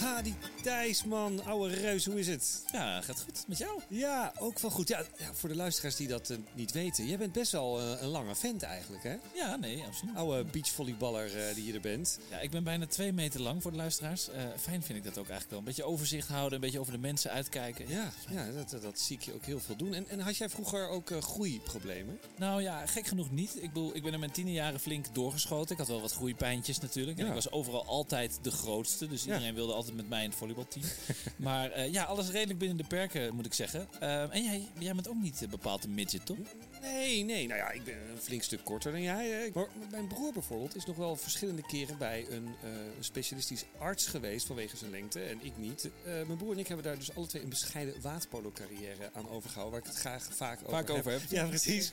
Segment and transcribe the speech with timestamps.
[0.00, 1.44] Ha, die Thijs, man.
[1.44, 2.62] Oude reus, hoe is het?
[2.72, 3.80] Ja, gaat goed met jou?
[3.88, 4.88] Ja, ook wel goed.
[4.88, 7.06] Ja, ja voor de luisteraars die dat eh, niet weten.
[7.06, 9.16] Jij bent best wel eh, een lange vent eigenlijk, hè?
[9.34, 10.16] Ja, nee, absoluut.
[10.16, 12.18] Oude beachvolleyballer eh, die je er bent.
[12.30, 14.28] Ja, ik ben bijna twee meter lang voor de luisteraars.
[14.58, 15.58] Fijn vind ik dat ook eigenlijk wel.
[15.58, 17.88] Een beetje overzicht houden, een beetje over de mensen uitkijken.
[17.88, 19.94] Ja, ja dat, dat, dat zie ik je ook heel veel doen.
[19.94, 22.18] En, en had jij vroeger ook groeiproblemen?
[22.36, 23.54] Nou ja, gek genoeg niet.
[23.62, 25.70] Ik bedoel, ik ben in mijn tienerjaren flink doorgeschoten.
[25.72, 27.18] Ik had wel wat groeipijntjes natuurlijk.
[27.18, 27.28] En Ja.
[27.30, 29.08] ik was overal altijd de grootste.
[29.08, 30.84] Dus iedereen wilde altijd met mij in het volleybalteam.
[31.36, 33.88] maar eh, ja, alles redelijk binnen de perken, moet ik zeggen.
[34.00, 36.38] Eh, en jij, jij bent ook niet eh, bepaald een midget, toch?
[36.80, 37.46] Nee, nee.
[37.46, 39.28] Nou ja, ik ben een flink stuk korter dan jij.
[39.28, 39.50] hè.
[39.54, 44.46] Maar mijn broer bijvoorbeeld is nog wel verschillende keren bij een eh, specialistisch arts geweest
[44.46, 45.20] vanwege zijn lengte.
[45.22, 45.84] En ik niet.
[46.04, 49.72] Eh, mijn broer en ik hebben daar dus alle twee een bescheiden waterpolo-carrière aan overgehouden.
[49.80, 50.96] Waar ik het graag vaak over Vaak heb.
[50.96, 51.20] over heb.
[51.30, 51.90] Ja, precies.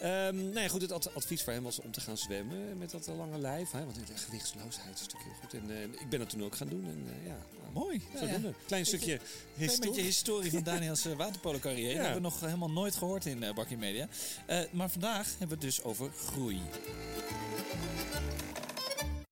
[0.00, 0.26] Ja.
[0.28, 2.90] Ehm, nou ja, goed, het ad- advies voor hem was om te gaan zwemmen met
[2.90, 3.70] dat eh, lange lijf.
[3.70, 5.54] Hè, want de gewichtsloosheid is natuurlijk heel goed.
[5.54, 6.84] En eh, ik ben dat toen ook gaan doen.
[6.84, 8.02] En eh, ja, nou, Mooi.
[8.14, 8.54] zodoende.
[8.66, 9.18] Klein stukje Een
[9.56, 10.02] beetje historie.
[10.02, 11.88] historie van Daniels waterpolo-carrière.
[11.88, 11.94] Ja.
[11.96, 14.08] Dat hebben we nog helemaal nooit gehoord in Bakkie Media.
[14.50, 16.60] Uh, maar vandaag hebben we het dus over groei.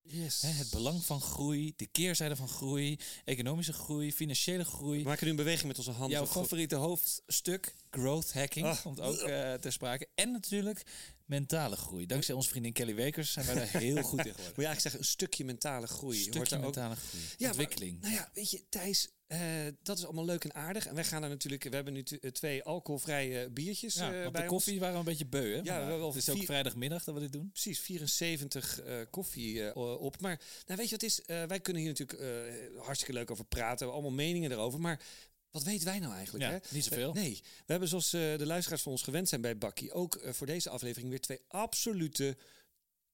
[0.09, 0.41] Yes.
[0.43, 4.99] Hè, het belang van groei, de keerzijde van groei, economische groei, financiële groei.
[5.03, 6.11] We maken nu een beweging met onze handen.
[6.11, 8.83] Jouw favoriete hoofdstuk, growth hacking, Ah.
[8.83, 10.09] komt ook uh, ter sprake.
[10.15, 10.83] En natuurlijk
[11.25, 12.07] mentale groei.
[12.07, 14.35] Dankzij onze vriendin Kelly Wekers zijn wij daar heel goed in geworden.
[14.55, 16.17] Moet je eigenlijk zeggen, een stukje mentale groei.
[16.19, 18.01] Een stukje ook- mentale groei, Ja, ontwikkeling.
[18.01, 19.41] maar, nou ja, weet je, Thijs, eh,
[19.83, 20.87] dat is allemaal leuk en aardig.
[20.87, 24.33] En wij gaan er natuurlijk, we hebben nu eh, twee alcoholvrije biertjes ja, eh, want
[24.33, 24.65] bij de ons.
[24.65, 25.63] koffie waren we een beetje beu, hè?
[25.63, 27.51] we hebben wel het is ook vrijdagmiddag dat we dit doen.
[27.51, 30.21] Precies, 74 eh, koffie op.
[30.21, 31.21] Maar nou, weet je wat is?
[31.27, 32.21] Wij kunnen hier natuurlijk
[32.85, 33.77] hartstikke leuk over praten.
[33.79, 34.81] We hebben allemaal meningen erover.
[34.81, 35.01] Maar
[35.51, 36.45] wat weten wij nou eigenlijk?
[36.45, 36.59] Ja, hè?
[36.71, 37.13] niet zoveel.
[37.13, 39.93] We- nee, we hebben zoals de luisteraars van ons gewend zijn bij Bakkie...
[39.93, 42.37] ook voor deze aflevering weer twee absolute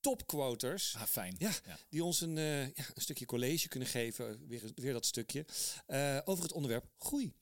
[0.02, 0.94] topquoters.
[0.96, 1.34] Ah, fijn.
[1.38, 1.78] Ja, Ja.
[1.88, 5.44] die ons een, eh, ja, een stukje college kunnen geven, weer, weer dat stukje,
[5.86, 7.32] eh, over het onderwerp groei.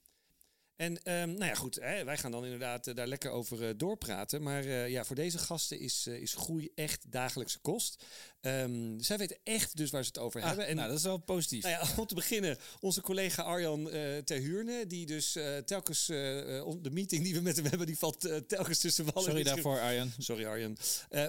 [0.76, 4.42] En ehm, nou ja, goed, hè, wij gaan dan inderdaad eh, daar lekker over doorpraten.
[4.42, 8.04] Maar ja, voor deze gasten is, is groei echt dagelijkse kost.
[8.40, 10.66] Ehm, zij weten echt dus waar ze het over Ah, hebben.
[10.66, 11.62] En nou, dat is wel positief.
[11.62, 16.16] nou ja, om te beginnen, onze collega Arjan eh Terhuurne, die dus eh, telkens eh,
[16.16, 19.80] de meeting die we met hem hebben, die valt telkens tussen wal en Sorry daarvoor,
[19.80, 20.12] Arjan.
[20.18, 20.76] Sorry Arjan.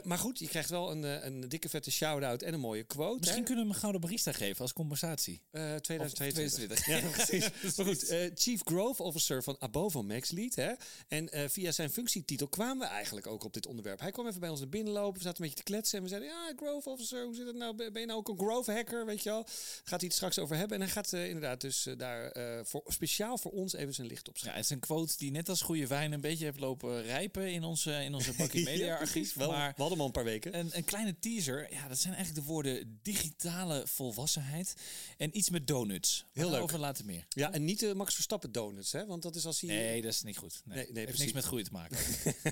[0.04, 3.20] Maar goed, je krijgt wel een, een dikke vette shout-out en een mooie quote.
[3.20, 3.46] Misschien hè?
[3.46, 5.42] kunnen we hem een gouden barista geven als compensatie.
[5.52, 6.72] Eh, 2022.
[6.72, 6.86] Of 2022.
[6.86, 7.76] Ja, precies.
[7.78, 10.56] maar goed, Chief Growth Officer van Abovo MaxLead.
[10.56, 10.72] Hè?
[11.08, 14.00] En via zijn functietitel kwamen we eigenlijk ook op dit onderwerp.
[14.00, 15.18] Hij kwam even bij ons naar binnen lopen.
[15.18, 15.98] We zaten een beetje te kletsen.
[15.98, 17.75] En we zeiden, ja, Growth Officer, hoe zit het nou?
[17.75, 19.44] Ben je nou ook een growth hacker, weet je wel?
[19.84, 20.78] Gaat hij het straks over hebben.
[20.78, 24.07] En hij gaat eh, inderdaad dus eh, daar eh, voor, speciaal voor ons even zijn
[24.07, 24.62] licht op Ja, schijnen.
[24.62, 27.63] het is een quote die net als goede wijn een beetje heeft lopen rijpen in
[27.63, 29.34] onze, in onze Bakkie Media Ja, archief.
[29.34, 30.57] Wel, maar we hadden hem al een paar weken.
[30.59, 34.73] een, een kleine teaser, ja, dat zijn eigenlijk de woorden digitale volwassenheid
[35.18, 36.25] en iets met donuts.
[36.33, 36.62] Heel leuk.
[36.62, 37.25] Over later meer.
[37.29, 39.06] Ja, en niet de Max Verstappen donuts, hè?
[39.06, 39.69] Want dat is als hij...
[39.69, 40.62] Nee, dat is niet goed.
[40.66, 41.19] Nee, Nee, nee, heeft precies.
[41.19, 41.97] niks met groei te maken.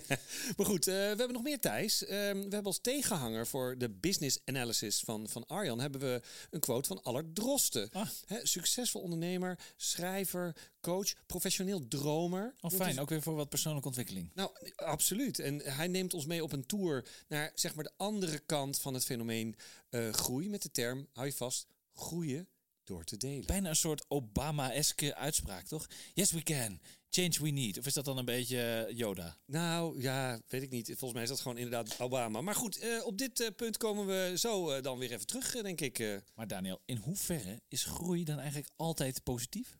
[0.57, 2.05] maar goed, we hebben nog meer Thijs.
[2.05, 5.79] Ehm, we hebben als tegenhanger voor de business analysis van, van Arjan...
[5.79, 7.89] hebben we een quote van Allard Drosten.
[7.91, 8.07] Ah.
[8.44, 12.53] Succesvol ondernemer, schrijver, coach, professioneel dromer.
[12.61, 12.89] Oh, fijn.
[12.89, 14.31] is- Ook weer voor wat persoonlijke ontwikkeling.
[14.33, 15.39] nou, absoluut.
[15.39, 18.94] En hij neemt ons mee op een tour naar zeg maar de andere kant van
[18.94, 19.55] het fenomeen
[19.89, 20.49] eh, groei.
[20.49, 22.47] Met de term, hou je vast, groeien
[22.89, 23.45] door te delen.
[23.45, 25.88] Bijna een soort Obama-eske uitspraak, toch?
[26.13, 26.79] Yes, we can.
[27.09, 27.77] Change we need.
[27.77, 29.38] Of is dat dan een beetje eh, Yoda?
[29.45, 30.85] Nou, ja, weet ik niet.
[30.88, 32.41] Volgens mij is dat gewoon inderdaad Obama.
[32.41, 35.81] Maar goed, eh, op dit eh, punt komen we zo dan weer even terug, denk
[35.81, 36.22] ik.
[36.35, 39.78] Maar Daniel, in hoeverre is groei dan eigenlijk altijd positief?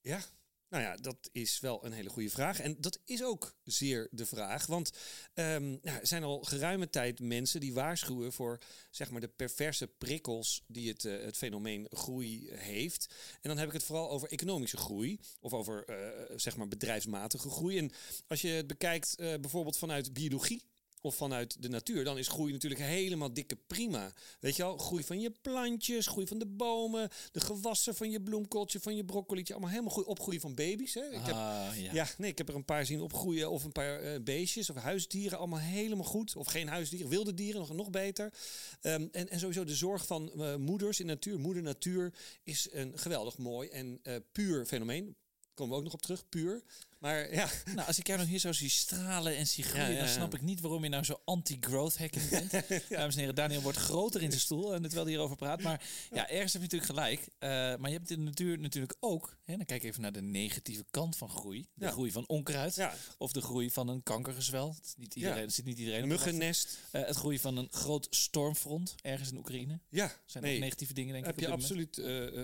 [0.00, 0.20] Ja,
[0.68, 2.60] nou ja, dat is wel een hele goede vraag.
[2.60, 4.66] En dat is ook zeer de vraag.
[4.66, 4.90] Want
[5.34, 8.58] ehm, nou, er zijn al geruime tijd mensen die waarschuwen voor
[8.90, 13.14] zeg maar, de perverse prikkels die het, eh, het fenomeen groei heeft.
[13.40, 15.20] En dan heb ik het vooral over economische groei.
[15.40, 17.78] Of over eh, zeg maar bedrijfsmatige groei.
[17.78, 17.92] En
[18.26, 20.62] als je het bekijkt eh, bijvoorbeeld vanuit biologie.
[21.00, 24.12] Of vanuit de natuur, dan is groei natuurlijk helemaal dikke prima.
[24.40, 28.20] Weet je wel, groei van je plantjes, groei van de bomen, de gewassen van je
[28.20, 29.52] bloemkooltje, van je broccolietje.
[29.52, 30.94] Allemaal helemaal goed opgroeien van baby's.
[30.94, 31.04] Hè?
[31.04, 31.92] Ik heb, ah, ja.
[31.92, 33.50] ja, nee, ik heb er een paar zien opgroeien.
[33.50, 35.38] Of een paar eh, beestjes of huisdieren.
[35.38, 36.36] Allemaal helemaal goed.
[36.36, 38.32] Of geen huisdieren, wilde dieren, nog, nog beter.
[38.80, 41.38] Ehm, en, en sowieso de zorg van eh, moeders in natuur.
[41.38, 45.16] Moeder natuur is een geweldig mooi en eh, puur fenomeen.
[45.54, 46.62] Komen we ook nog op terug, puur.
[46.98, 47.48] Maar ja.
[47.74, 50.08] Nou, als ik jou nog hier zo zie stralen en zie groeien, Ja, ja, dan
[50.08, 52.50] snap ik niet waarom je nou zo anti-growth hacking bent.
[52.88, 55.62] Dames en heren, Daniel wordt groter in zijn stoel en terwijl hij hierover praat.
[55.62, 57.28] Maar ja, ergens heb je natuurlijk gelijk.
[57.38, 60.22] Eh, maar je hebt in de natuur natuurlijk ook, hè, dan kijk even naar de
[60.22, 61.66] negatieve kant van groei.
[61.74, 64.74] De groei van onkruid of de groei van een kankergezwel.
[64.74, 66.08] Het niet iedereen, er zit niet iedereen op.
[66.08, 66.78] Muggennest.
[66.90, 69.80] Eh, het groeien van een groot stormfront ergens in Oekraïne.
[69.88, 70.54] Ja, zijn nee.
[70.54, 71.40] ook negatieve dingen, denk heb ik.
[71.40, 71.94] je dit moment.
[71.94, 71.98] absoluut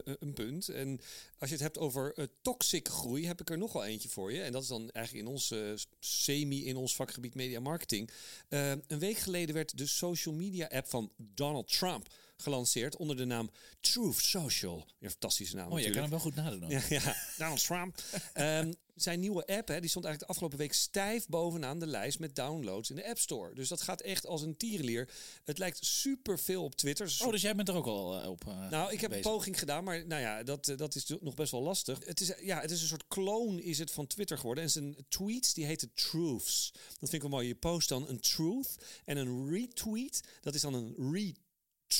[0.04, 0.68] eh, een punt.
[0.68, 1.00] En
[1.38, 4.43] als je het hebt over toxic groei, heb ik er nog wel eentje voor je.
[4.44, 8.10] En dat is dan eigenlijk in ons eh, semi in ons vakgebied media marketing.
[8.48, 12.08] Eh, een week geleden werd de social media app van Donald Trump
[12.44, 13.50] gelanceerd onder de naam
[13.80, 14.86] Truth Social.
[15.00, 16.64] Een fantastische naam Oh, je kan hem wel goed nadoen.
[16.64, 16.70] ook.
[16.70, 18.02] Ja, ja, Donald Trump.
[18.32, 22.18] Ehm, zijn nieuwe app hè, die stond eigenlijk de afgelopen week stijf bovenaan de lijst
[22.18, 23.54] met downloads in de App Store.
[23.54, 25.08] Dus dat gaat echt als een tierenlier.
[25.44, 27.16] Het lijkt super veel op Twitter.
[27.24, 29.58] Oh, dus jij bent er ook al eh, op eh, nou, ik heb een poging
[29.58, 31.98] gedaan, maar nou ja, dat, eh, dat is nog best wel lastig.
[32.04, 34.64] Het is, ja, het is een soort kloon is het van Twitter geworden.
[34.64, 36.70] En zijn tweets, die heten truths.
[36.72, 37.46] Dat vind ik wel mooi.
[37.46, 40.20] Je post dan een truth en een retweet.
[40.40, 40.94] Dat is dan een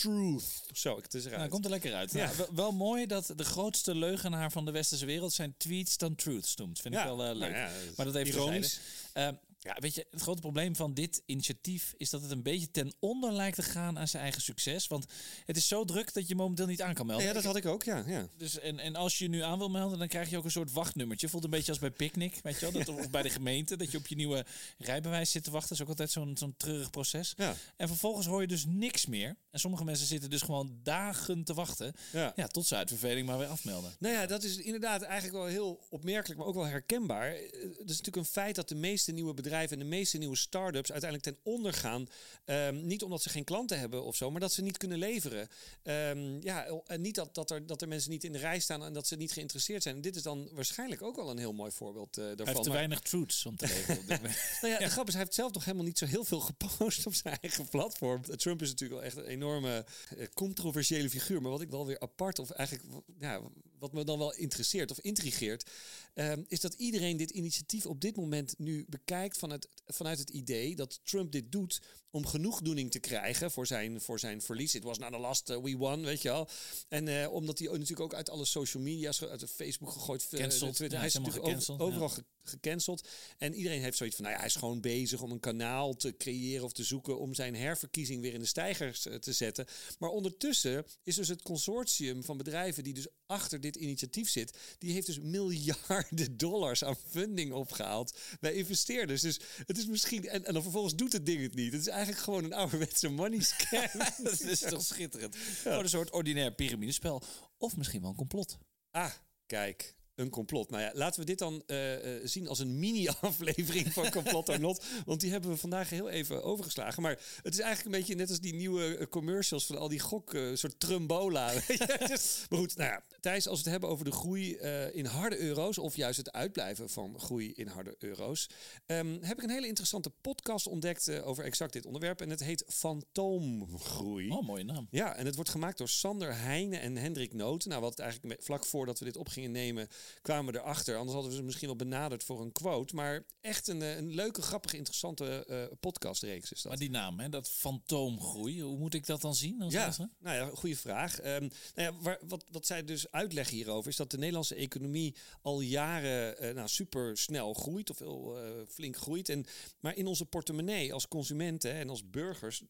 [0.03, 0.63] retruth.
[0.73, 1.39] Zo, het is eruit.
[1.39, 2.13] Nou, komt er lekker uit.
[2.13, 2.33] Ja.
[2.37, 6.57] Nou, wel, mooi dat de grootste leugenaar van de westerse wereld zijn tweets dan truths
[6.57, 6.81] noemt.
[6.81, 7.51] Vind ik wel eh, nou leuk.
[7.55, 8.81] ja, maar dat even ironisch.
[9.13, 9.39] terzijde.
[9.65, 12.93] Ja, weet je, het grote probleem van dit initiatief is dat het een beetje ten
[12.99, 14.87] onder lijkt te gaan aan zijn eigen succes.
[14.87, 15.07] Want
[15.45, 17.27] het is zo druk dat je momenteel niet aan kan melden.
[17.27, 18.05] Ja, dat had ik ook, ja.
[18.07, 18.29] ja.
[18.37, 20.51] Dus, en, en als je je nu aan wil melden, dan krijg je ook een
[20.51, 21.29] soort wachtnummertje.
[21.29, 22.85] Voelt een beetje als bij Picnic, weet je wel?
[22.85, 24.45] Dat, of bij de gemeente, dat je op je nieuwe
[24.79, 25.69] rijbewijs zit te wachten.
[25.69, 27.33] Dat is ook altijd zo'n zo'n treurig proces.
[27.37, 27.55] Ja.
[27.77, 29.37] En vervolgens hoor je dus niks meer.
[29.51, 31.93] En sommige mensen zitten dus gewoon dagen te wachten.
[32.13, 32.33] Ja.
[32.37, 33.95] Ja, tot ze uit verveling maar weer afmelden.
[33.99, 37.33] Nou ja, dat is inderdaad eigenlijk wel heel opmerkelijk, maar ook wel herkenbaar.
[37.33, 40.37] Eh, Het is natuurlijk een feit dat de meeste nieuwe bedrijven en de meeste nieuwe
[40.37, 42.07] start-ups uiteindelijk ten onder gaan.
[42.45, 45.49] Ehm, niet omdat ze geen klanten hebben of zo, maar dat ze niet kunnen leveren.
[45.83, 48.85] Ehm, ja, en niet dat, dat, er, dat er mensen niet in de rij staan
[48.85, 49.95] en dat ze niet geïnteresseerd zijn.
[49.95, 52.45] En dit is dan waarschijnlijk ook wel een heel mooi voorbeeld eh, daarvan.
[52.45, 54.39] Hij heeft te Maar- weinig truths om te leveren op dit moment.
[54.61, 57.07] nou ja, de grap is, hij heeft zelf nog helemaal niet zo heel veel gepost
[57.07, 58.23] op zijn eigen platform.
[58.37, 59.85] Trump is natuurlijk wel echt een enorme
[60.17, 61.43] eh, controversiële figuur.
[61.43, 63.41] Maar wat ik wel weer apart, of eigenlijk ja,
[63.85, 65.71] wat me dan wel interesseert of intrigeert,
[66.15, 70.77] ehm, is dat iedereen dit initiatief op dit moment nu bekijkt vanuit, vanuit het idee
[70.77, 71.81] dat Trump dit doet
[72.15, 74.75] om genoegdoening te krijgen voor zijn, voor zijn verlies.
[74.75, 76.49] It was not a last, uh, we won, weet je wel.
[76.89, 80.41] En eh, omdat hij natuurlijk ook uit alle social media's, uit de Facebook gegooid, eh,
[80.41, 80.75] Cancelled.
[80.75, 82.13] Twitter, Ja, hij is natuurlijk over- overal gecanceld,
[82.43, 83.09] ge- gecanceld.
[83.39, 86.17] En iedereen heeft zoiets van, nou ja, hij is gewoon bezig om een kanaal te
[86.17, 89.67] creëren of te zoeken om zijn herverkiezing weer in de stijgers eh, te zetten.
[89.99, 94.93] Maar ondertussen is dus het consortium van bedrijven die dus achter dit initiatief zit, die
[94.93, 99.21] heeft dus miljarden dollars aan funding opgehaald bij investeerders.
[99.21, 101.73] Dus het is misschien, en, en dan vervolgens doet het ding het niet.
[101.73, 103.89] Het is eigenlijk gewoon een ouderwetse money scam.
[104.23, 105.37] dat is toch schitterend.
[105.37, 107.23] Gewoon een soort ordinair piramidespel.
[107.59, 108.59] Of misschien wel een complot.
[108.91, 109.13] Ah,
[109.47, 109.95] kijk.
[110.15, 110.71] Een complot.
[110.71, 114.61] Nou ja, laten we dit dan eh, eh, zien als een mini-aflevering van Complot or
[114.67, 114.85] Not.
[115.07, 117.03] Want die hebben we vandaag heel even overgeslagen.
[117.03, 120.01] Maar het is eigenlijk een beetje net als die nieuwe eh, commercials van al die
[120.01, 121.53] gok, eh, soort trumbola.
[122.49, 124.57] maar goed, nou ja, Thijs, als we het hebben over de groei
[124.93, 125.79] in harde euro's...
[125.79, 128.51] of juist het uitblijven van groei in harde euro's...
[128.87, 132.21] ehm, heb ik een hele interessante podcast ontdekt over exact dit onderwerp.
[132.21, 134.31] En het heet Fantoomgroei.
[134.31, 134.87] Oh, mooie naam.
[134.91, 137.69] Ja, en het wordt gemaakt door Sander Heijnen en Hendrik Noten.
[137.69, 139.89] Nou, wat het eigenlijk vlak voordat we dit op gingen nemen,
[140.23, 140.97] kwamen we erachter.
[140.97, 142.95] Anders hadden we ze misschien wel benaderd voor een quote.
[142.95, 146.71] Maar echt een, eh, een leuke, grappige, interessante eh podcastreeks is dat.
[146.71, 149.63] Maar die naam, hè, dat fantoomgroei, hoe moet ik dat dan zien?
[149.63, 151.21] Als Ja, nou ja, goede vraag.
[151.21, 155.15] Ehm, nou ja, waar, wat, wat zij dus uitleggen hierover is dat de Nederlandse economie
[155.43, 159.29] al jaren eh, nou, super snel groeit of heel flink groeit.
[159.29, 159.47] En,
[159.81, 162.63] maar in onze portemonnee als consumenten en als burgers,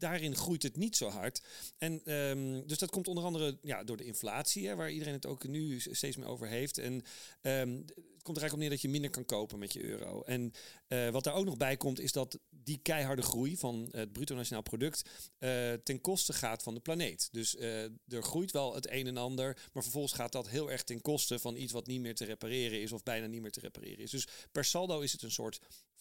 [0.00, 1.42] daarin groeit het niet zo hard.
[1.78, 5.26] En ehm, dus dat komt onder andere ja, door de inflatie, hè, waar iedereen het
[5.26, 6.78] ook nu steeds meer over heeft.
[6.78, 7.02] En
[7.40, 7.80] ehm,
[8.20, 10.22] het komt er eigenlijk op neer dat je minder kan kopen met je euro.
[10.22, 10.52] En
[10.88, 14.34] eh, wat daar ook nog bij komt, is dat die keiharde groei van het bruto
[14.34, 15.02] nationaal product
[15.38, 17.28] eh, ten koste gaat van de planeet.
[17.32, 20.82] Dus eh, er groeit wel het een en ander, maar vervolgens gaat dat heel erg
[20.82, 23.60] ten koste van iets wat niet meer te repareren is of bijna niet meer te
[23.60, 24.10] repareren is.
[24.10, 25.60] Dus per saldo is het een soort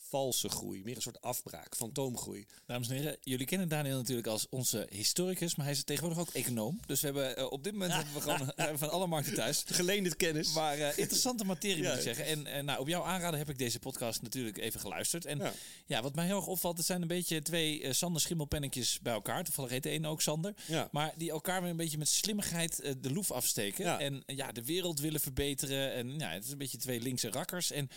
[0.10, 2.46] valse groei, meer een soort afbraak, fantoomgroei.
[2.66, 6.34] Dames en heren, jullie kennen Daniel natuurlijk als onze historicus, maar hij is tegenwoordig ook
[6.34, 6.80] econoom.
[6.86, 9.64] Dus we hebben eh, op dit moment hebben we gewoon eh, van alle markten thuis.
[9.80, 10.54] Geleende kennis.
[10.54, 11.90] Maar eh, interessante materie Ja.
[11.90, 12.46] moet ik zeggen.
[12.46, 15.26] En nou, op jouw aanraden heb ik deze podcast natuurlijk even geluisterd.
[15.26, 15.54] En ja.
[15.86, 16.02] Ja.
[16.02, 19.44] wat mij heel erg opvalt, het zijn een beetje twee Sander Schimmelpennetjes bij elkaar.
[19.44, 20.54] Toevallig heet de ene ook Sander.
[20.66, 20.90] Ja.
[20.92, 24.00] Maar die elkaar weer een beetje met slimmigheid de loef afsteken.
[24.00, 25.94] En ja, de wereld willen verbeteren.
[25.94, 27.72] En ja, het is een beetje twee linkse rakkers.
[27.72, 27.90] En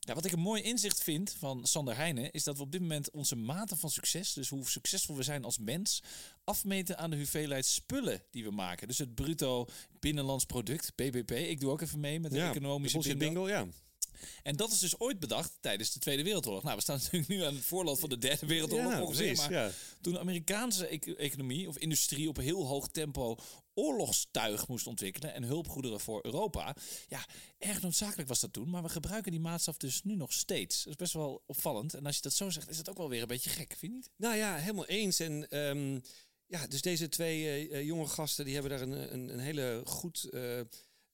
[0.00, 2.80] ja, wat ik een mooi inzicht vind van Sander Heijnen, is dat we op dit
[2.80, 6.02] moment onze mate van succes, dus hoe succesvol we zijn als mens,
[6.44, 8.88] afmeten aan de hoeveelheid spullen die we maken.
[8.88, 9.66] Dus het bruto
[10.00, 11.30] binnenlands product, BBP.
[11.30, 13.66] Ik doe ook even mee met de ja, economische bingo, ja.
[14.42, 16.62] En dat is dus ooit bedacht tijdens de Tweede Wereldoorlog.
[16.62, 19.24] Nou, we staan natuurlijk nu aan het voorland van de Derde Wereldoorlog Ja, ongeveer.
[19.26, 19.70] precies, Maar ja.
[20.00, 23.36] toen de Amerikaanse ec- economie of industrie op heel hoog tempo
[23.74, 26.76] oorlogstuig moest ontwikkelen en hulpgoederen voor Europa.
[27.08, 27.26] Ja,
[27.58, 30.76] erg noodzakelijk was dat toen, maar we gebruiken die maatstaf dus nu nog steeds.
[30.82, 31.94] Dat is best wel opvallend.
[31.94, 33.80] En als je dat zo zegt, is het ook wel weer een beetje gek, vind
[33.80, 34.10] je niet?
[34.16, 35.20] Nou ja, helemaal eens.
[35.20, 35.98] En ehm,
[36.46, 39.82] ja, dus deze twee eh, eh, jonge gasten die hebben daar een, een, een hele
[39.84, 40.24] goed.
[40.24, 40.60] eh,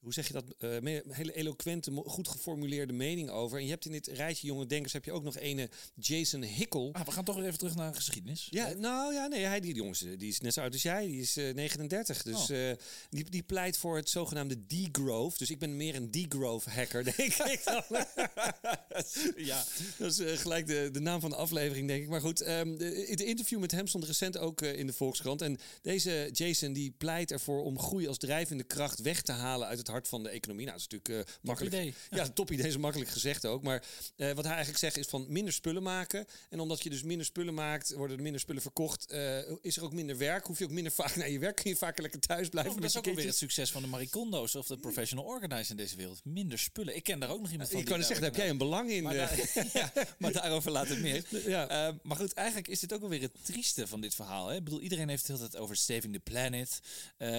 [0.04, 0.44] hoe zeg je dat?
[0.58, 3.58] eh, me- hele eloquente, goed geformuleerde mening over.
[3.58, 6.88] En je hebt in dit rijtje jonge denkers heb je ook nog ene Jason Hickel.
[6.92, 8.46] Ah, we gaan toch even terug naar de geschiedenis.
[8.50, 11.06] Ja, nou ja, nee, hij die jongens, eh, die is net zo oud als jij,
[11.06, 12.22] die is eh, 39.
[12.22, 12.70] Dus Oh.
[12.70, 12.76] eh,
[13.10, 15.38] die, die pleit voor het zogenaamde degrowth.
[15.38, 17.62] Dus ik ben meer een degrowth hacker, denk ik.
[19.36, 19.64] ja.
[19.98, 22.08] Dat is eh, gelijk de, de naam van de aflevering, denk ik.
[22.08, 25.42] Maar goed, ehm, de, het interview met hem stond recent ook eh, in de Volkskrant.
[25.42, 29.78] En deze Jason die pleit ervoor om groei als drijvende kracht weg te halen uit
[29.78, 30.66] het hart van de economie.
[30.66, 31.74] Nou, dat is natuurlijk eh, makkelijk.
[31.74, 31.94] idee.
[32.10, 33.62] Ja, top idee is makkelijk gezegd ook.
[33.62, 33.82] Maar
[34.16, 36.26] eh, wat hij eigenlijk zegt is van minder spullen maken.
[36.50, 39.10] En omdat je dus minder spullen maakt, worden er minder spullen verkocht.
[39.10, 40.46] eh, is er ook minder werk.
[40.46, 41.56] Hoef je ook minder vaak naar je werk.
[41.56, 42.72] Kun je vaker lekker thuis blijven.
[42.72, 45.70] Oh, dat is ook je alweer het succes van de Maricondo's of de professional organizers
[45.70, 46.20] in deze wereld.
[46.24, 46.96] Minder spullen.
[46.96, 47.78] Ik ken daar ook nog iemand van.
[47.80, 49.02] Ik kan zeggen, daar heb jij een belang in.
[49.02, 51.24] Maar, daar- ja, maar daarover later meer.
[51.46, 51.94] Ja.
[52.02, 54.48] Maar goed, eigenlijk is dit ook alweer het trieste van dit verhaal.
[54.48, 54.56] Hè?
[54.56, 56.80] Ik bedoel, iedereen heeft het de hele tijd over saving the planet.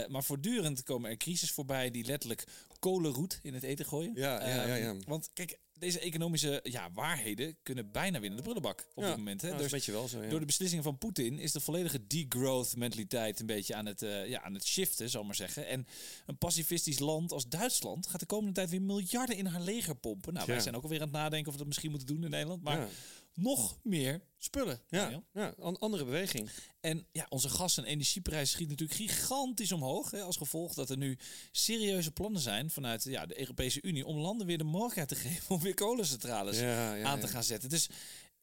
[0.09, 2.43] Maar voortdurend komen er crisis voorbij die letterlijk
[2.80, 4.12] kolenroet in het eten gooien.
[4.16, 4.88] Ja, ja, ja, ja.
[4.90, 9.18] Ehm, Want kijk, deze economische ja, waarheden kunnen bijna winnen de prullenbak op Ja, dit
[9.18, 9.42] moment.
[9.42, 9.48] Hè?
[9.48, 10.30] nou, Dus een beetje wel zo, ja.
[10.30, 14.28] door de beslissingen van Poetin is de volledige degrowth mentaliteit een beetje aan het, eh,
[14.28, 15.68] ja, aan het shiften, zal maar zeggen.
[15.68, 15.88] En
[16.25, 20.34] een pacifistisch land als Duitsland gaat de komende tijd weer miljarden in haar leger pompen.
[20.34, 20.62] Nou, wij Ja.
[20.62, 22.64] zijn ook alweer aan het nadenken of we dat misschien moeten doen in Nederland.
[22.64, 22.88] Maar Ja.
[23.36, 24.82] Nog meer spullen.
[24.89, 26.50] Ja, ja, an- andere beweging.
[26.80, 30.12] En ja, onze gas- en energieprijs schiet natuurlijk gigantisch omhoog.
[30.12, 31.18] Hè, als gevolg dat er nu
[31.51, 35.56] serieuze plannen zijn vanuit ja, de Europese Unie om landen weer de mogelijkheid te geven
[35.56, 37.70] om weer kolencentrales Ja, ja, aan te gaan zetten.
[37.70, 37.89] Dus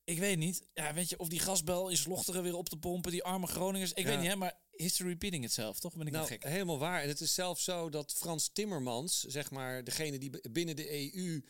[0.05, 3.11] ik weet niet, ja, weet je, of die gasbel in Slochteren weer op te pompen,
[3.11, 3.93] die arme Groningers.
[3.93, 5.95] Ik weet niet, hè, maar history repeating itself, toch?
[5.97, 6.45] Ben ik Nou, gek?
[6.45, 7.03] helemaal waar.
[7.03, 11.43] En het is zelfs zo dat Frans Timmermans, zeg maar degene die binnen de EU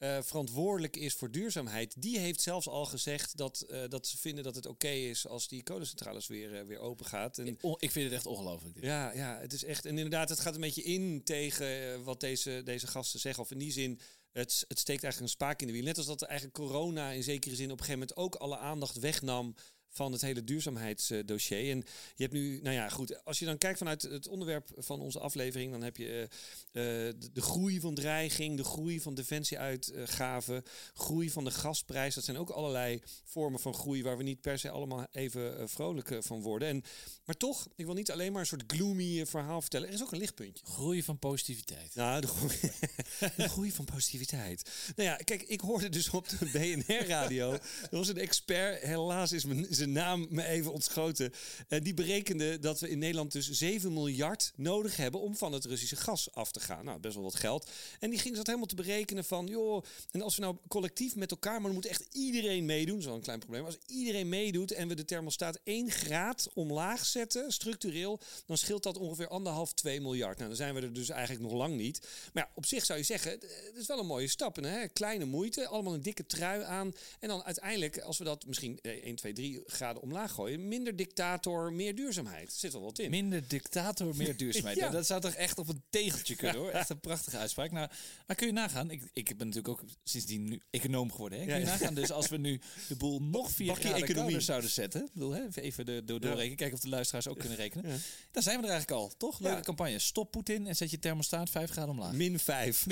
[0.00, 4.44] eh, verantwoordelijk is voor duurzaamheid, die heeft zelfs al gezegd dat, eh, dat ze vinden
[4.44, 7.38] dat het oké is als die kolencentrales weer, eh, weer open gaat.
[7.38, 8.74] En O- ik vind het echt ongelooflijk.
[8.74, 8.84] dit.
[8.84, 9.84] ja, ja, het is echt.
[9.84, 13.42] En inderdaad, het gaat een beetje in tegen wat deze, deze gasten zeggen.
[13.42, 14.00] Of in die zin,
[14.32, 15.82] het, het steekt eigenlijk een spaak in de wiel.
[15.84, 18.98] Net als dat eigenlijk corona in zekere zin op een gegeven moment ook alle aandacht
[18.98, 19.54] wegnam
[19.90, 21.70] van het hele duurzaamheidsdossier.
[21.70, 25.00] En je hebt nu, nou ja, goed, als je dan kijkt vanuit het onderwerp van
[25.00, 26.28] onze aflevering, dan heb je
[26.72, 30.62] eh, eh, de, de groei van dreiging, de groei van defensieuitgaven,
[30.94, 32.14] groei van de gasprijs.
[32.14, 35.66] Dat zijn ook allerlei vormen van groei waar we niet per se allemaal even eh,
[35.66, 36.68] vrolijk van worden.
[36.68, 36.84] En,
[37.24, 39.88] maar toch, ik wil niet alleen maar een soort gloomy verhaal vertellen.
[39.88, 40.64] Er is ook een lichtpuntje.
[40.66, 41.94] Groei van positiviteit.
[41.94, 42.58] Nou, de groei,
[43.36, 44.70] de groei van positiviteit.
[44.96, 47.52] Nou ja, kijk, ik hoorde dus op de BNR-radio.
[47.52, 51.32] Er was een expert, helaas is mijn, zijn naam me even ontschoten.
[51.68, 55.64] En die berekende dat we in Nederland dus 7 miljard nodig hebben om van het
[55.64, 56.84] Russische gas af te gaan.
[56.84, 57.70] Nou, best wel wat geld.
[57.98, 61.30] En die ging dat helemaal te berekenen van, joh, en als we nou collectief met
[61.30, 62.94] elkaar, maar dan moet echt iedereen meedoen.
[62.94, 63.64] Dat is wel een klein probleem.
[63.64, 68.96] Als iedereen meedoet en we de thermostaat 1 graad omlaag zetten, structureel, dan scheelt dat
[68.96, 70.36] ongeveer anderhalf, 2 miljard.
[70.36, 72.08] Nou, dan zijn we er dus eigenlijk nog lang niet.
[72.32, 74.56] Maar ja, op zich zou je zeggen, het is wel een mooie stap.
[74.56, 76.92] Hè, kleine moeite, allemaal een dikke trui aan.
[77.20, 80.96] En dan uiteindelijk, als we dat misschien eh, 1, 2, 3 graden omlaag gooien, minder
[80.96, 82.46] dictator, meer duurzaamheid.
[82.52, 83.10] Er zit wel wat in.
[83.10, 84.76] Minder dictator, meer duurzaamheid.
[84.80, 84.90] Ja.
[84.90, 86.70] Dat zou toch echt op een tegeltje kunnen hoor.
[86.70, 87.70] Echt een prachtige uitspraak.
[87.70, 87.88] Nou,
[88.26, 91.38] maar kun je nagaan, ik, ik ben natuurlijk ook sindsdien nu econoom geworden.
[91.38, 91.44] Hè?
[91.44, 91.72] Kun je Ja, ja.
[91.78, 94.40] nagaan, dus als we nu de boel nog vier Bakje graden economie.
[94.40, 95.02] zouden zetten.
[95.04, 98.00] Ik bedoel, hè, even de, door, doorrekenen, kijken of de luisteraars ook kunnen rekenen.
[98.30, 99.40] Dan zijn we er eigenlijk al, toch?
[99.40, 99.98] Leuke campagne.
[99.98, 102.12] Stop Poetin en zet je thermostaat 5 graden omlaag.
[102.12, 102.86] Min 5.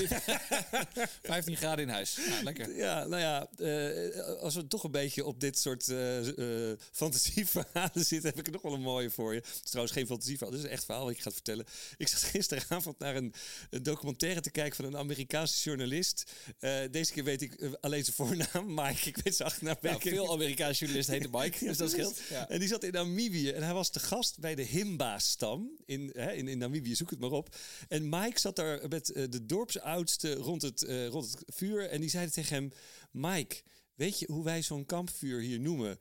[1.23, 2.19] 15 graden in huis.
[2.29, 2.77] Nou, lekker.
[2.77, 5.97] Ja, nou ja, eh, als we toch een beetje op dit soort eh,
[6.93, 9.41] fantasieverhalen zitten, heb ik nog wel een mooie voor je.
[9.41, 11.67] Het is trouwens geen fantasieverhaal, dit is een echt verhaal wat ik ga vertellen.
[11.97, 13.35] Ik zat gisteravond naar een,
[13.71, 16.33] een documentaire te kijken van een Amerikaanse journalist.
[16.59, 19.09] Eh, deze keer weet ik eh, alleen zijn voornaam, Mike.
[19.09, 19.77] Ik weet zijn achternaam.
[19.81, 20.33] Nou, veel.
[20.33, 22.21] Amerikaanse journalisten heten Mike, dus dat scheelt.
[22.31, 22.49] Ja.
[22.49, 26.33] En die zat in Namibië en hij was te gast bij de Himba-stam in, hè,
[26.33, 27.57] in, in Namibië, zoek het maar op.
[27.89, 32.11] En Mike zat daar met eh, de dorpsoudste rond het, rond het vuur en die
[32.11, 32.73] zeiden tegen hem...
[33.11, 33.63] Mike,
[33.95, 35.99] weet je hoe wij zo'n kampvuur hier noemen?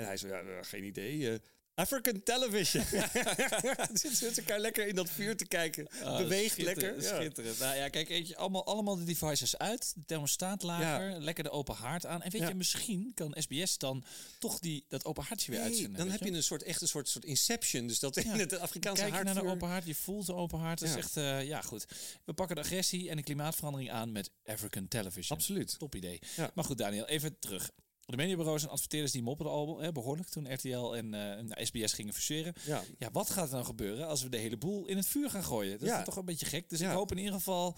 [0.00, 1.30] En hij zei, ja, eh, geen idee.
[1.32, 1.38] eh,
[1.74, 2.84] African television.
[3.92, 5.88] Zitten elkaar lekker in dat vuur te kijken.
[6.02, 7.02] Oh, Beweegt schitterend, lekker.
[7.02, 7.20] Ja.
[7.20, 7.58] Schitterend.
[7.58, 9.92] Nou ja, kijk, weet je, allemaal, allemaal de devices uit.
[9.94, 11.20] De thermostaat lager.
[11.20, 12.22] Lekker de open haard aan.
[12.22, 12.48] En weet Ja.
[12.48, 14.04] je, misschien kan SBS dan
[14.38, 15.96] toch die, dat open haartje weer Nee, uitzenden.
[15.98, 17.86] dan heb je een soort, echt een soort, soort inception.
[17.86, 20.58] Dus dat in het Afrikaanse Kijk je naar de open haard, je voelt de open
[20.58, 20.78] haard.
[20.80, 21.86] Dat is echt, eh, ja goed.
[22.24, 25.36] We pakken de agressie en de klimaatverandering aan met African Television.
[25.38, 25.78] Absoluut.
[25.78, 26.18] Top idee.
[26.54, 27.70] Maar goed, Daniel, even terug.
[28.10, 31.14] De mediabureaus en adverteerders die moppen al hè, behoorlijk toen RTL en
[31.56, 32.52] eh, SBS gingen fuseren.
[32.66, 32.82] Ja.
[32.98, 35.44] Ja, wat gaat er nou gebeuren als we de hele boel in het vuur gaan
[35.44, 35.78] gooien?
[35.78, 35.98] Dat Ja.
[35.98, 36.68] is toch een beetje gek.
[36.68, 36.90] Dus Ja.
[36.90, 37.76] ik hoop in ieder geval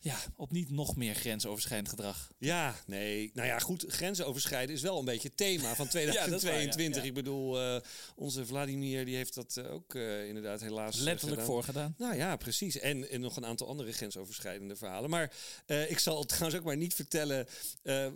[0.00, 2.30] ja, op niet nog meer grensoverschrijdend gedrag.
[2.38, 3.30] Ja, nee.
[3.34, 3.84] Nou ja, goed.
[3.88, 6.12] Grenzen overschrijden is wel een beetje het thema van dat is waar, ja.
[6.12, 7.02] 2022.
[7.02, 7.08] Ja.
[7.08, 7.80] Ik bedoel, eh,
[8.14, 11.54] onze Vladimir die heeft dat eh, ook eh, inderdaad helaas Letterlijk gedaan.
[11.54, 11.94] voorgedaan.
[11.98, 12.78] Nou ja, precies.
[12.78, 15.10] En, en nog een aantal andere grensoverschrijdende verhalen.
[15.10, 15.32] Maar
[15.88, 17.46] ik zal trouwens ook maar niet vertellen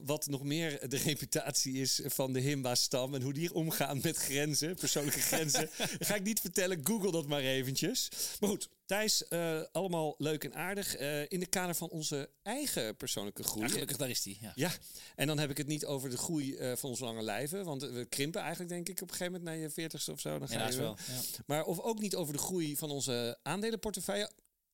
[0.04, 3.14] wat nog meer de reputatie is van de Himba-stam.
[3.14, 5.70] En hoe die omgaan met grenzen, persoonlijke grenzen.
[5.76, 6.80] Dat ga ik niet vertellen.
[6.82, 8.08] Google dat maar eventjes.
[8.40, 10.96] Maar goed, Thijs, eh, allemaal leuk en aardig.
[10.96, 13.66] Eh, in de kader van onze eigen persoonlijke groei.
[13.66, 14.38] Ja, gelukkig, daar is die.
[14.40, 14.52] Ja.
[14.54, 14.70] Ja,
[15.16, 17.64] en dan heb ik het niet over de groei eh, van onze lange lijven.
[17.64, 20.38] Want we krimpen eigenlijk, denk ik, op een gegeven moment naar je veertigste of zo.
[20.38, 20.96] Dan ga Helaas je wel.
[21.06, 21.20] Ja.
[21.46, 24.30] Maar of ook niet over de groei van onze aandelenportefeuille.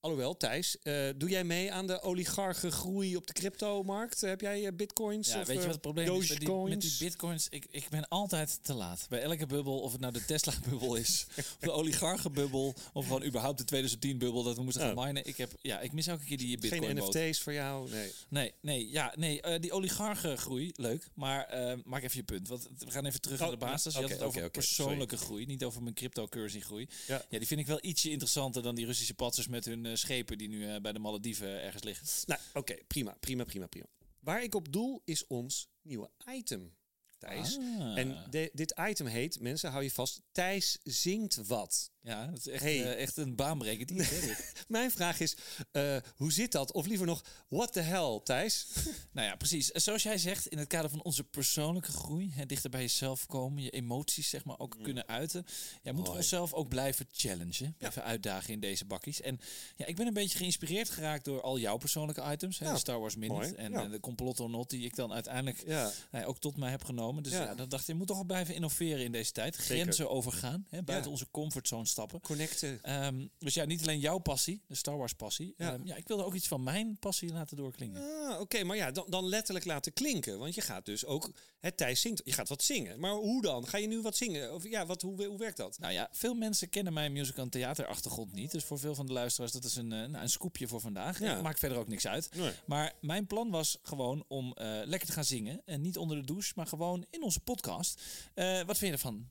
[0.06, 4.20] Alhoewel, Thijs, eh, doe jij mee aan de oligarchen groei op de cryptomarkt?
[4.20, 5.28] Heb jij eh, bitcoins?
[5.28, 6.70] Ja, of, weet je eh, wat het probleem is met die, Dogecoins?
[6.70, 7.46] met die bitcoins?
[7.50, 9.06] Ik, ik ben altijd te laat.
[9.08, 13.68] Bij elke bubbel, of het nou de Tesla-bubbel is, of de oligarchenbubbel, of gewoon überhaupt
[13.68, 15.26] de 2010-bubbel dat we moesten gaan minen.
[15.26, 16.96] Ik, heb, ja, ik mis elke keer die bitcoin Geen.
[16.96, 17.90] NFT's voor jou?
[17.90, 18.12] Nee.
[18.28, 19.58] Nee, nee, ja, nee.
[19.60, 21.08] die oligarchengroei, leuk.
[21.14, 21.48] Maar
[21.84, 22.48] maak even je punt.
[22.48, 23.94] Want we gaan even terug Oh, naar de basis.
[23.94, 26.88] Je had het over persoonlijke groei, niet over mijn cryptocurrency groei.
[27.06, 27.24] Ja.
[27.28, 30.48] Ja, die vind ik wel ietsje interessanter dan die Russische patsers met hun schepen die
[30.48, 32.06] nu eh, bij de Malediven ergens liggen.
[32.26, 33.86] Nou, oké, prima, prima, prima, prima.
[34.20, 36.74] Waar ik op doel is ons nieuwe item,
[37.18, 37.58] Thijs.
[37.58, 37.98] Ah.
[37.98, 41.90] En de- dit item heet, mensen, hou je vast, Thijs zingt wat.
[42.06, 42.82] Ja, dat is echt, Hey.
[42.94, 44.52] eh, echt een baanbrekend dit.
[44.68, 45.36] Mijn vraag is,
[45.72, 46.72] eh, hoe zit dat?
[46.72, 48.66] Of liever nog, what the hell, Thijs?
[49.12, 49.66] Nou ja, precies.
[49.70, 53.62] Zoals jij zegt, in het kader van onze persoonlijke groei, hè, dichter bij jezelf komen,
[53.62, 55.44] je emoties zeg maar ook kunnen uiten.
[55.46, 56.18] Ja, moeten we Mooi.
[56.18, 59.20] onszelf ook blijven challengen, blijven uitdagen in deze bakkies.
[59.20, 59.40] En
[59.76, 63.00] ja, ik ben een beetje geïnspireerd geraakt door al jouw persoonlijke items, hè, Ja, Star
[63.00, 63.84] Wars Minute mooi, en ja.
[63.84, 65.64] eh, de complot not die ik dan uiteindelijk
[66.10, 67.22] nou ook tot mij heb genomen.
[67.22, 67.54] Dus Ja.
[67.54, 69.56] dan dacht ik, je moet toch wel blijven innoveren in deze tijd.
[69.56, 72.20] Grenzen overgaan, hè, buiten onze comfortzone stappen.
[72.20, 72.78] Connecten.
[72.82, 75.54] Ehm, dus ja, niet alleen jouw passie, de Star Wars passie.
[75.56, 75.70] Ja.
[75.70, 75.78] Ja.
[75.84, 78.02] ja, ik wilde ook iets van mijn passie laten doorklinken.
[78.02, 80.38] Ah, oké, maar ja, dan, dan letterlijk laten klinken.
[80.38, 83.00] Want je gaat dus ook, het Thijs zingt, je gaat wat zingen.
[83.00, 83.66] Maar hoe dan?
[83.66, 84.54] Ga je nu wat zingen?
[84.54, 85.78] Of ja, wat, hoe, hoe werkt dat?
[85.78, 88.50] Nou ja, veel mensen kennen mijn musical- en theaterachtergrond niet.
[88.50, 91.18] Dus voor veel van de luisteraars, dat is een, eh, nou, een scoopje voor vandaag.
[91.20, 91.42] Ja.
[91.42, 92.28] Maakt verder ook niks uit.
[92.34, 92.52] Nee.
[92.66, 95.62] Maar mijn plan was gewoon om eh, lekker te gaan zingen.
[95.64, 98.02] En niet onder de douche, maar gewoon in onze podcast.
[98.34, 99.28] Eh, wat vind je ervan?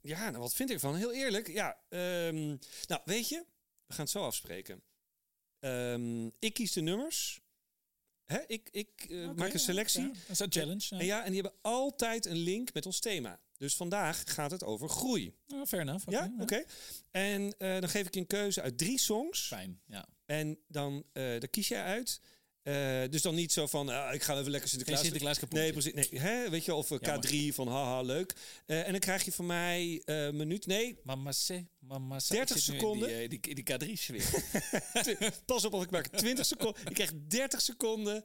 [0.00, 0.96] Ja, nou wat vind ik ervan?
[0.96, 1.80] Heel eerlijk, ja.
[1.88, 3.44] ehm, nou, weet je,
[3.86, 4.82] we gaan het zo afspreken.
[5.58, 7.40] Ehm, ik kies de nummers.
[8.24, 10.02] Hè, ik ik eh, maak een selectie.
[10.02, 10.86] Ja, dat is een challenge.
[10.88, 10.98] Ja.
[10.98, 13.40] En ja, en die hebben altijd een link met ons thema.
[13.56, 15.34] Dus vandaag gaat het over groei.
[15.46, 16.08] Ja, fair enough.
[16.08, 16.64] Oké, ja, oké.
[17.10, 19.46] En eh, dan geef ik je een keuze uit drie songs.
[19.46, 20.08] Fijn, ja.
[20.26, 22.20] En dan daar kies jij uit.
[22.62, 25.00] Eh, dus dan niet zo van, ah, ik ga even lekker Sinterklaas.
[25.00, 25.58] Sinterklaas kapot.
[25.58, 25.92] Nee, precies.
[25.94, 27.26] Nee, hè, weet je, of eh, Jammer.
[27.50, 28.34] K3 van haha, leuk.
[28.66, 30.66] Eh, en dan krijg je van mij eh minuut.
[30.66, 31.46] Nee, Mama C.
[31.48, 33.28] 30 Ik zit nu seconden.
[33.28, 34.24] Die, die, die K3-sfeer.
[35.46, 36.82] pas op of ik maak 20 seconden.
[36.84, 38.24] Je krijgt 30 seconden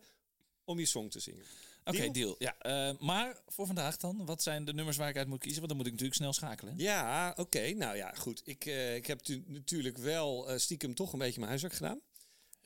[0.64, 1.44] om je song te zingen.
[1.84, 2.12] Oké, Deal?
[2.12, 2.36] deal.
[2.40, 5.58] Ja, maar voor vandaag dan, wat zijn de nummers waar ik uit moet kiezen?
[5.58, 6.74] Want dan moet ik natuurlijk snel schakelen.
[6.78, 7.70] Ja, oké.
[7.74, 8.42] Nou ja, goed.
[8.46, 12.02] Ik, ik heb tu- natuurlijk wel stiekem toch een beetje mijn huiswerk gedaan.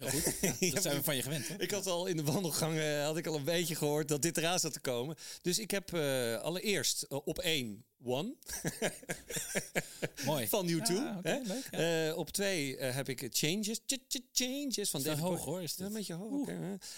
[0.02, 0.34] Heel goed.
[0.60, 1.48] Ja, dat zijn we van je gewend.
[1.48, 1.56] Hè?
[1.58, 4.38] Ik had al in de wandelgang eh, had ik al een beetje gehoord dat dit
[4.38, 5.16] eraan zat te komen.
[5.42, 8.36] Dus ik heb eh, allereerst eh, op één One
[10.26, 10.48] Mooi.
[10.48, 10.72] van U2.
[10.94, 11.40] Ja, oké, hè?
[11.44, 12.08] leuk, ja.
[12.10, 13.80] Eh, op twee eh, heb ik Changes.
[13.88, 15.88] Ch- ch- Changes van David hoog, hoor, is dit.
[15.88, 16.50] een beetje hoog.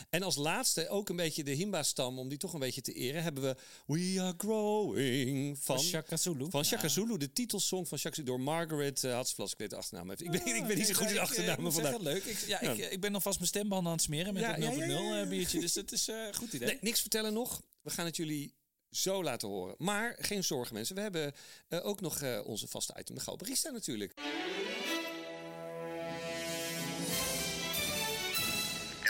[0.09, 3.23] En als laatste ook een beetje de Himba-stam, om die toch een beetje te eren,
[3.23, 6.45] hebben we We Are Growing van, Shaka Zulu.
[6.49, 6.87] van Shaka Ja.
[6.89, 9.19] Zulu, de titelsong van Shaka Zulu, door Margaret uh.
[9.37, 10.25] Ik weet de achternaam even.
[10.25, 11.99] Ik ben, ik ben niet zo Ah, goed in de ik, achternamen vandaag.
[11.99, 12.23] leuk.
[12.23, 12.59] Ik, ja.
[12.59, 14.99] Ik, ik ben alvast mijn stembanden aan het smeren met het 0.0 ja, ja, ja,
[15.15, 15.21] ja.
[15.21, 15.59] eh, biertje.
[15.59, 16.67] Dus dat is een goed idee.
[16.67, 17.61] Nee, niks vertellen nog.
[17.81, 18.53] We gaan het jullie
[18.95, 19.75] zo laten horen.
[19.77, 20.95] Maar geen zorgen mensen.
[20.95, 21.33] We hebben
[21.67, 24.15] eh, ook nog eh, onze vaste item, de Gouden Barista natuurlijk.
[24.15, 24.21] De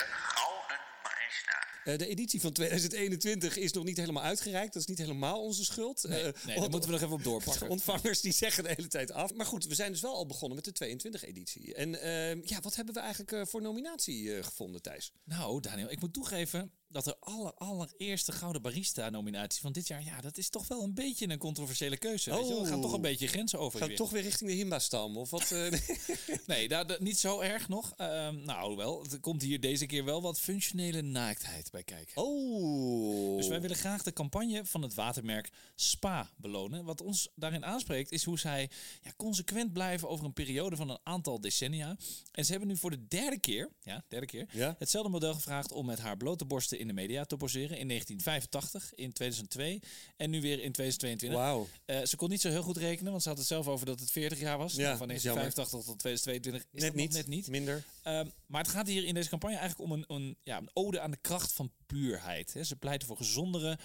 [0.05, 1.67] Gouden Barista.
[1.83, 4.73] Eh, de editie van 2021 is nog niet helemaal uitgereikt.
[4.73, 6.03] Dat is niet helemaal onze schuld.
[6.07, 7.69] Nee, Eh, nee, daar moeten we nog even op de doorpakken.
[7.69, 9.33] ontvangers die zeggen de hele tijd af.
[9.33, 11.73] Maar goed, we zijn dus wel al begonnen met de 22-editie.
[11.73, 15.11] En eh, ja, wat hebben we eigenlijk eh, voor nominatie eh, gevonden, Thijs?
[15.23, 20.03] Nou, Daniel, ik moet toegeven dat de aller, allereerste Gouden Barista-nominatie van dit jaar...
[20.03, 22.29] ja, dat is toch wel een beetje een controversiële keuze.
[22.29, 22.61] weet je wel?
[22.61, 22.81] We gaan Oh.
[22.83, 23.79] toch een beetje grenzen over.
[23.79, 23.97] Gaat weer.
[23.97, 25.17] toch weer richting de Himba-stam?
[25.17, 25.51] Of wat?
[25.51, 25.71] eh,
[26.45, 27.93] Nee, daar, daar- niet zo erg nog.
[27.97, 32.23] Ehm, nou, wel, er komt hier deze keer wel wat functionele naaktheid bij kijken.
[32.23, 33.37] oh.
[33.37, 36.85] Dus wij willen graag de campagne van het watermerk Spa belonen.
[36.85, 38.69] Wat ons daarin aanspreekt is hoe zij
[39.01, 41.97] ja, consequent blijven over een periode van een aantal decennia.
[42.31, 44.75] En ze hebben nu voor de derde keer, ja, derde keer, Ja?
[44.79, 47.77] hetzelfde model gevraagd om met haar blote borsten in de media te poseren.
[47.77, 49.81] In 1985, in 2002
[50.17, 51.39] en nu weer in 2022.
[51.39, 51.67] Wauw.
[51.85, 53.99] Eh, ze kon niet zo heel goed rekenen, want ze had het zelf over dat
[53.99, 54.73] het 40 jaar was.
[54.73, 55.41] Ja, Nou, van dat is jammer.
[55.43, 57.13] 1985 tot 2022 is Net dat niet.
[57.13, 57.47] net niet.
[57.47, 57.83] Minder.
[58.03, 60.99] Ehm, maar het gaat hier in deze campagne eigenlijk om een, een, ja, een ode
[60.99, 62.55] aan de kracht van puurheid.
[62.61, 63.77] Ze pleiten voor gezondere,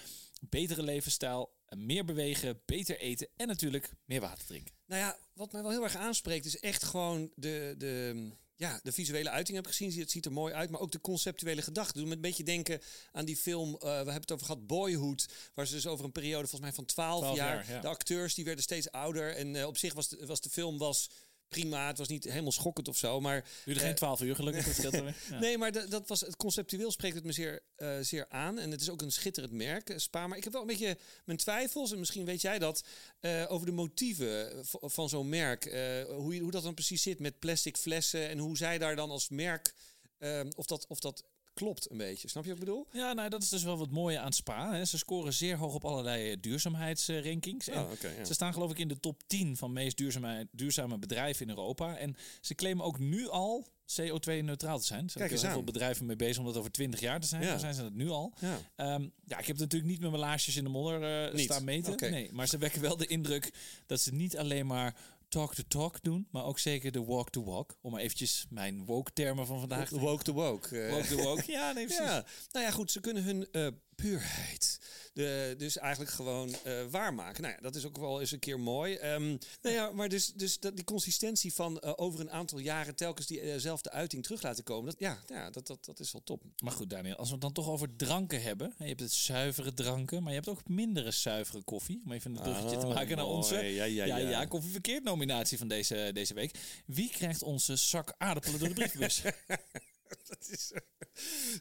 [0.49, 4.73] betere levensstijl, meer bewegen, beter eten en natuurlijk meer water drinken.
[4.85, 8.29] Nou ja, wat mij wel heel erg aanspreekt is echt gewoon de, de,
[8.59, 9.99] ja, de visuele uiting heb ik gezien.
[9.99, 11.97] Het ziet er mooi uit, maar ook de conceptuele gedachte.
[11.97, 15.25] Doe me een beetje denken aan die film, eh, we hebben het over gehad, Boyhood.
[15.53, 17.81] Waar ze dus over een periode volgens mij van 12, 12 jaar, jaar, ja.
[17.81, 19.35] de acteurs die werden steeds ouder.
[19.35, 21.09] En eh, op zich was de, was de film was
[21.49, 23.45] prima, het was niet helemaal schokkend of zo, maar...
[23.65, 24.93] Duurde eh, geen 12 uur gelukkig, dat.
[25.29, 25.39] Ja.
[25.39, 28.59] Nee, maar dat, dat was, het conceptueel spreekt het me zeer, eh, zeer aan.
[28.59, 30.27] En het is ook een schitterend merk, eh, Spa.
[30.27, 32.83] Maar ik heb wel een beetje mijn twijfels, en misschien weet jij dat,
[33.19, 35.65] eh, over de motieven van zo'n merk.
[35.65, 38.95] Eh, hoe, je- hoe dat dan precies zit met plastic flessen en hoe zij daar
[38.95, 39.73] dan als merk,
[40.17, 41.23] eh, of, dat, of dat
[41.59, 42.27] klopt een beetje.
[42.27, 42.87] Snap je wat ik bedoel?
[42.91, 44.73] Ja, nou, dat is dus wel wat mooie aan Spa.
[44.73, 44.85] Hè.
[44.85, 47.67] Ze scoren zeer hoog op allerlei eh, duurzaamheidsrankings.
[47.67, 48.25] En Oh, ja.
[48.25, 51.97] Ze staan geloof ik in de top 10 van meest duurzame, duurzame bedrijven in Europa.
[51.97, 53.67] En ze claimen ook nu al
[54.01, 55.03] CO2-neutraal te zijn.
[55.03, 57.43] Er zijn eens heel veel bedrijven mee bezig om dat over 20 jaar te zijn.
[57.43, 57.57] Ja.
[57.57, 58.33] Zijn ze dat nu al.
[58.39, 58.57] Ja.
[58.75, 62.11] Ehm, ja, ik heb natuurlijk niet met mijn laarsjes in de modder eh, staan meten.
[62.11, 63.51] Nee, maar ze wekken wel de indruk
[63.85, 64.95] dat ze niet alleen maar
[65.29, 67.77] talk to talk doen, maar ook zeker de walk to walk.
[67.81, 70.79] Om maar eventjes mijn woke termen van vandaag te Woke to woke.
[70.81, 70.91] eh.
[70.91, 71.41] Walk to walk.
[71.41, 72.05] Ja, nee, precies.
[72.05, 73.67] Ja, nou ja, goed, ze kunnen hun eh,
[74.01, 74.79] puurheid
[75.13, 77.41] de, dus eigenlijk gewoon eh, waarmaken.
[77.41, 78.95] Nou ja, dat is ook wel eens een keer mooi.
[78.95, 79.27] Ehm,
[79.61, 83.27] nou ja, maar dus, dus dat, die consistentie van eh, over een aantal jaren telkens
[83.27, 84.85] diezelfde uiting terug laten komen.
[84.85, 86.43] Dat, ja, ja dat, dat, dat is wel top.
[86.63, 88.73] Maar goed, Daniel, als we het dan toch over dranken hebben.
[88.77, 92.01] Je hebt het zuivere dranken, maar je hebt ook mindere zuivere koffie.
[92.05, 93.37] Om even een bruggetje te Oh, maken naar mooi.
[93.37, 96.57] onze Ja, ja, ja, koffie verkeerd nominatie van deze, deze week.
[96.85, 99.21] Wie krijgt onze zak aardappelen door de brievenbus?
[100.29, 100.71] Dat is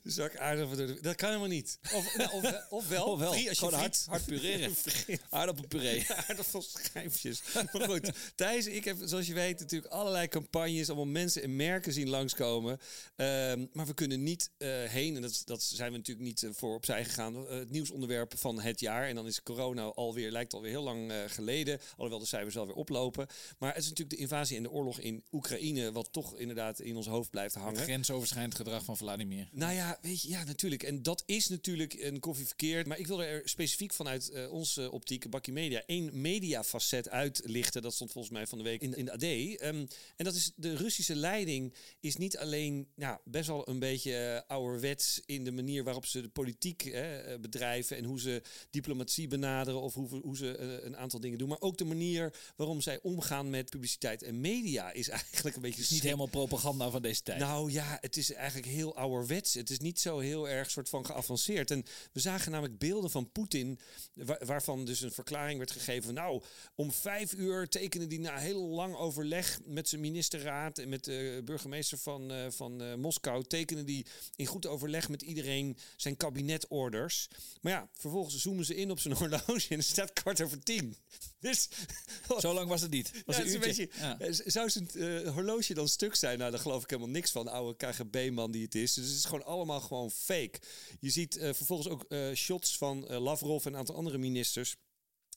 [0.05, 0.77] een zak aardappel.
[0.77, 1.79] door de- Dat kan helemaal niet.
[1.95, 3.07] Of, nou, of, of wel.
[3.13, 3.29] Oh, wel.
[3.33, 4.75] Als je Gewoon hard, friet- hard pureren.
[4.87, 6.07] Friet- Aardappelpuree.
[6.29, 7.43] aardappelschijfjes.
[7.55, 11.93] Maar goed, Thijs, ik heb, zoals je weet, natuurlijk allerlei campagnes, allemaal mensen en merken
[11.93, 12.79] zien langskomen.
[13.17, 16.51] Ehm, maar we kunnen niet eh, heen, en dat, dat zijn we natuurlijk niet eh,
[16.53, 19.09] voor opzij gegaan, eh, het nieuwsonderwerp van het jaar.
[19.09, 22.67] En dan is corona alweer, lijkt alweer heel lang eh, geleden, alhoewel de cijfers wel
[22.67, 23.27] weer oplopen.
[23.59, 26.97] Maar het is natuurlijk de invasie en de oorlog in Oekraïne, wat toch inderdaad in
[26.97, 27.83] ons hoofd blijft hangen.
[27.83, 29.49] Grensoverschrijdend gedrag van Vladimir.
[29.53, 30.83] Nou ja, weet je, ja, natuurlijk.
[30.83, 32.87] En dat is natuurlijk een koffie verkeerd.
[32.87, 37.83] Maar ik wil er specifiek vanuit eh, onze optiek, Bakkie Media, één mediafacet uitlichten.
[37.83, 39.23] Dat stond volgens mij van de week in, in de AD.
[39.23, 44.17] Ehm, en dat is de Russische leiding is niet alleen nou, best wel een beetje
[44.17, 47.05] eh, ouderwets in de manier waarop ze de politiek eh,
[47.41, 51.49] bedrijven en hoe ze diplomatie benaderen of hoe, hoe ze een aantal dingen doen.
[51.49, 55.81] Maar ook de manier waarom zij omgaan met publiciteit en media is eigenlijk een beetje
[55.81, 57.39] Het is niet helemaal propaganda van deze tijd.
[57.39, 59.55] nou ja, het is eigenlijk heel ouderwets.
[59.55, 61.71] Het is niet zo heel erg soort van geavanceerd.
[61.71, 63.79] En we zagen namelijk beelden van Poetin,
[64.13, 66.15] wa- waarvan dus een verklaring werd gegeven.
[66.15, 66.43] Nou,
[66.75, 71.43] om vijf uur tekende hij na heel lang overleg met zijn ministerraad en met de
[71.45, 77.29] burgemeester van, eh, van eh, Moskou, tekende die in goed overleg met iedereen zijn kabinetorders.
[77.61, 80.97] Maar ja, vervolgens zoomen ze in op zijn horloge en er staat kwart over tien.
[81.41, 81.69] Dus
[82.39, 83.11] Zo lang was het niet.
[83.27, 83.61] Was ja, een uurtje.
[83.67, 84.19] beetje, Ja.
[84.19, 86.39] eh, Zou zijn eh, horloge dan stuk zijn?
[86.39, 87.45] Nou, daar geloof ik helemaal niks van.
[87.45, 88.95] De oude KGB-man die het is.
[88.95, 90.59] Dus het is gewoon allemaal gewoon fake.
[91.01, 94.77] Je ziet eh, vervolgens ook shots van Lavrov en een aantal andere ministers.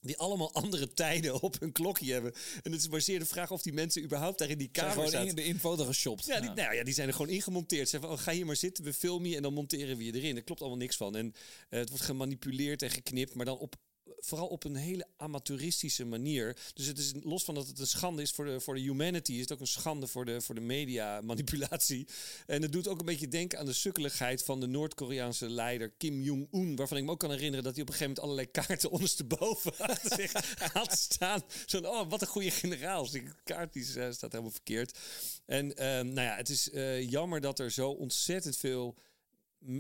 [0.03, 2.33] Die allemaal andere tijden op hun klokje hebben.
[2.63, 4.85] En het is maar zeer de vraag of die mensen überhaupt daar in die Zijn
[4.85, 5.27] kamer gewoon zaten.
[5.29, 6.25] in, de infoto geshopt.
[6.25, 6.55] Ja, die, Ja.
[6.55, 7.83] Nou ja, die zijn er gewoon ingemonteerd.
[7.83, 10.03] Ze zeggen van, oh, ga hier maar zitten, we filmen je en dan monteren we
[10.05, 10.33] je erin.
[10.33, 11.15] Daar klopt allemaal niks van.
[11.15, 11.33] En
[11.69, 13.75] het wordt gemanipuleerd en geknipt, maar dan op,
[14.21, 16.57] vooral op een hele amateuristische manier.
[16.73, 19.33] Dus het is los van dat het een schande is voor de, voor de humanity,
[19.33, 22.07] is het ook een schande voor de, voor de media manipulatie.
[22.45, 26.21] En het doet ook een beetje denken aan de sukkeligheid van de Noord-Koreaanse leider Kim
[26.21, 28.91] Jong-un, waarvan ik me ook kan herinneren dat hij op een gegeven moment allerlei kaarten
[28.97, 30.31] ondersteboven had, zich
[30.73, 31.43] had staan.
[31.65, 33.01] Zo'n, oh, wat een goede generaal.
[33.01, 34.97] Dus Die kaart die eh, staat helemaal verkeerd.
[35.45, 38.97] En ehm, nou ja, het is eh, jammer dat er zo ontzettend veel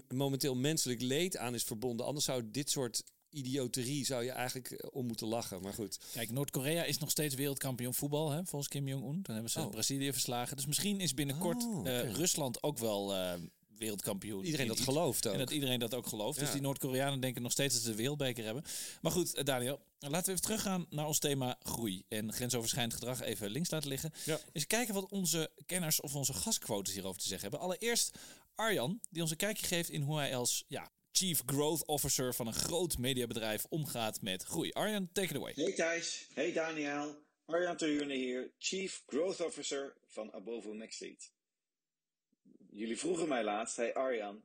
[0.07, 2.05] momenteel menselijk leed aan is verbonden.
[2.05, 5.61] Anders zou dit soort idioterie zou je eigenlijk eh, om moeten lachen.
[5.61, 5.99] Maar goed.
[6.13, 9.19] Kijk, Noord-Korea is nog steeds wereldkampioen voetbal, hè, volgens Kim Jong-un.
[9.21, 9.69] Dan hebben ze Oh.
[9.69, 10.55] Brazilië verslagen.
[10.55, 12.11] Dus misschien is binnenkort Oh, eh.
[12.11, 13.33] Rusland ook wel eh,
[13.77, 14.45] wereldkampioen.
[14.45, 15.33] Iedereen dat gelooft ook.
[15.33, 16.39] En dat iedereen dat ook gelooft.
[16.39, 18.63] Dus die Noord-Koreanen denken nog steeds dat ze de wereldbeker hebben.
[19.01, 22.03] Maar goed, Daniel, laten we even teruggaan naar ons thema groei.
[22.07, 24.11] En grensoverschrijdend gedrag even links laten liggen.
[24.25, 24.39] Ja.
[24.51, 27.67] Eens kijken wat onze kenners of onze gastquotes hierover te zeggen hebben.
[27.67, 28.17] Allereerst
[28.55, 32.47] Arjan, die ons een kijkje geeft in hoe hij als ja, Chief Growth Officer van
[32.47, 34.71] een groot mediabedrijf omgaat met groei.
[34.71, 35.53] Arjan, take it away.
[35.55, 37.23] Hey Thijs, hey Daniel.
[37.45, 41.31] Arjan Terjune hier, Chief Growth Officer van Abovo Maxlead.
[42.69, 44.43] Jullie vroegen mij laatst, hey Arjan,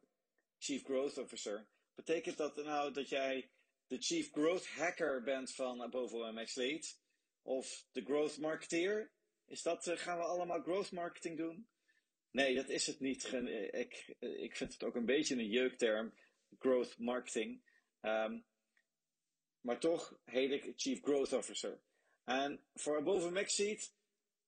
[0.58, 1.66] Chief Growth Officer.
[1.94, 3.50] Betekent dat nou dat jij
[3.86, 6.98] de Chief Growth Hacker bent van Abovo Maxlead?
[7.42, 9.10] Of de Growth Marketeer?
[9.46, 11.68] Is dat, eh, gaan we allemaal growth marketing doen?
[12.30, 13.24] Nee, dat is het niet.
[13.24, 16.12] Eh, Ik, eh, ik vind het ook een beetje een jeukterm,
[16.58, 17.62] growth marketing.
[18.00, 18.40] Ehm,
[19.60, 21.80] maar toch heet ik Chief Growth Officer.
[22.24, 23.94] En voor Above Maxseed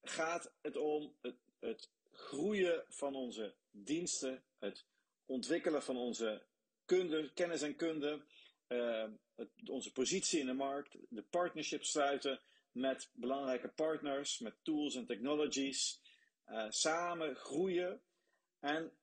[0.02, 4.86] gaat het om het, het groeien van onze diensten, het
[5.24, 6.46] ontwikkelen van onze
[6.84, 8.24] kunde, kennis en kunde,
[8.66, 12.40] eh, het- onze positie in de markt, de partnerships sluiten
[12.72, 16.00] met belangrijke partners, met tools en technologies,
[16.44, 18.02] eh, samen groeien
[18.60, 18.98] en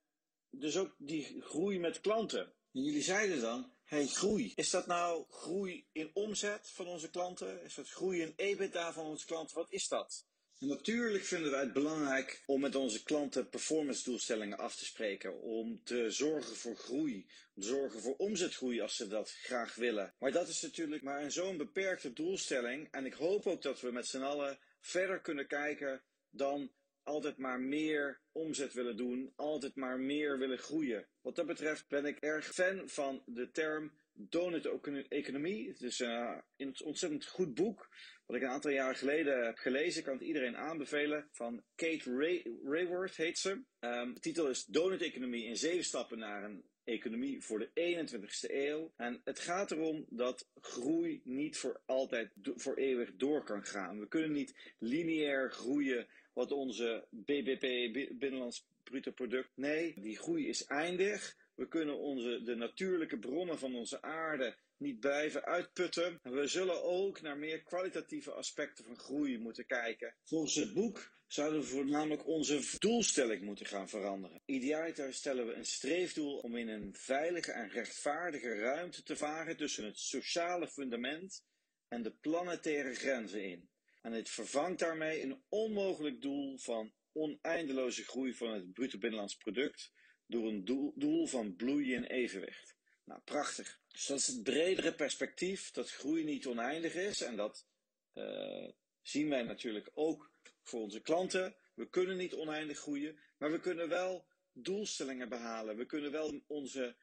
[0.50, 2.55] dus ook die groei met klanten.
[2.76, 4.52] En jullie zeiden dan, hey, groei.
[4.54, 7.62] Is dat nou groei in omzet van onze klanten?
[7.64, 9.56] Is dat groei in EBITDA van onze klanten?
[9.56, 10.26] Wat is dat?
[10.58, 15.40] En natuurlijk vinden wij het belangrijk om met onze klanten performance doelstellingen af te spreken.
[15.40, 17.26] Om te zorgen voor groei.
[17.54, 20.14] Om te zorgen voor omzetgroei als ze dat graag willen.
[20.18, 22.88] Maar dat is natuurlijk maar zo'n beperkte doelstelling.
[22.90, 26.70] En ik hoop ook dat we met z'n allen verder kunnen kijken dan
[27.06, 31.08] altijd maar meer omzet willen doen, altijd maar meer willen groeien.
[31.20, 35.68] Wat dat betreft ben ik erg fan van de term donut-economie.
[35.68, 37.88] Het is eh, een ontzettend goed boek,
[38.26, 39.98] wat ik een aantal jaren geleden heb gelezen.
[39.98, 41.28] Ik kan het iedereen aanbevelen.
[41.32, 43.62] Van Kate Ray Rayworth heet ze.
[43.78, 48.92] Ehm, de titel is Donut-economie in zeven stappen naar een economie voor de 21ste eeuw.
[48.96, 54.00] En het gaat erom dat groei niet voor altijd, voor eeuwig door kan gaan.
[54.00, 59.50] We kunnen niet lineair groeien wat onze BBP, bi- binnenlands bruto product.
[59.54, 61.36] Nee, die groei is eindig.
[61.54, 66.18] We kunnen onze, de natuurlijke bronnen van onze aarde niet blijven uitputten.
[66.22, 70.14] En we zullen ook naar meer kwalitatieve aspecten van groei moeten kijken.
[70.24, 74.42] Volgens het boek zouden we voornamelijk onze doelstelling moeten gaan veranderen.
[74.44, 79.84] Idealiter stellen we een streefdoel om in een veilige en rechtvaardige ruimte te varen tussen
[79.84, 81.44] het sociale fundament
[81.88, 83.68] en de planetaire grenzen in.
[84.06, 89.92] En het vervangt daarmee een onmogelijk doel van oneindeloze groei van het bruto binnenlands product
[90.26, 92.76] door een doel, doel van bloei en evenwicht.
[93.04, 93.80] Nou, prachtig.
[93.88, 97.66] Dus dat is het bredere perspectief dat groei niet oneindig is en dat
[98.12, 98.68] eh,
[99.02, 100.30] zien wij natuurlijk ook
[100.62, 101.56] voor onze klanten.
[101.74, 105.76] We kunnen niet oneindig groeien, maar we kunnen wel doelstellingen behalen.
[105.76, 106.96] We kunnen wel onze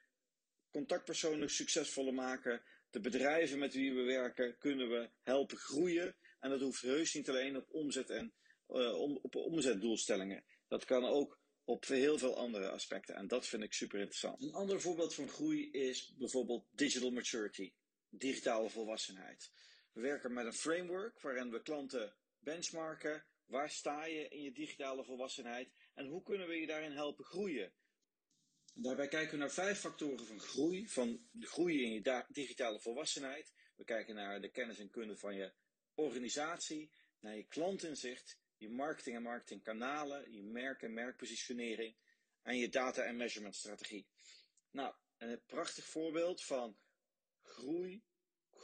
[0.69, 2.63] contactpersonen succesvoller maken.
[2.89, 6.15] De bedrijven met wie we werken kunnen we helpen groeien.
[6.43, 8.33] En dat hoeft heus niet alleen op omzet en
[8.67, 10.43] eh, op omzetdoelstellingen.
[10.67, 13.15] Dat kan ook op heel veel andere aspecten.
[13.15, 14.43] En dat vind ik super interessant.
[14.43, 17.73] Een ander voorbeeld van groei is bijvoorbeeld digital maturity,
[18.09, 19.51] digitale volwassenheid.
[19.91, 23.25] We werken met een framework waarin we klanten benchmarken.
[23.45, 27.73] Waar sta je in je digitale volwassenheid en hoe kunnen we je daarin helpen groeien?
[28.73, 30.87] Daarbij kijken we naar vijf factoren van groei.
[30.87, 33.53] Van groei in je digitale volwassenheid.
[33.75, 35.53] We kijken naar de kennis en kunde van je
[35.95, 41.95] organisatie, naar je klantinzicht, je marketing en marketingkanalen, je merk en merkpositionering
[42.41, 44.07] en je data en measurement strategie.
[44.71, 46.77] Nou, een prachtig voorbeeld van
[47.41, 48.03] groei,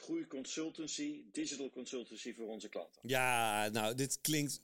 [0.09, 3.01] groeiconsultancy, digital consultancy voor onze klanten.
[3.01, 4.61] Ja, nou, dit klinkt,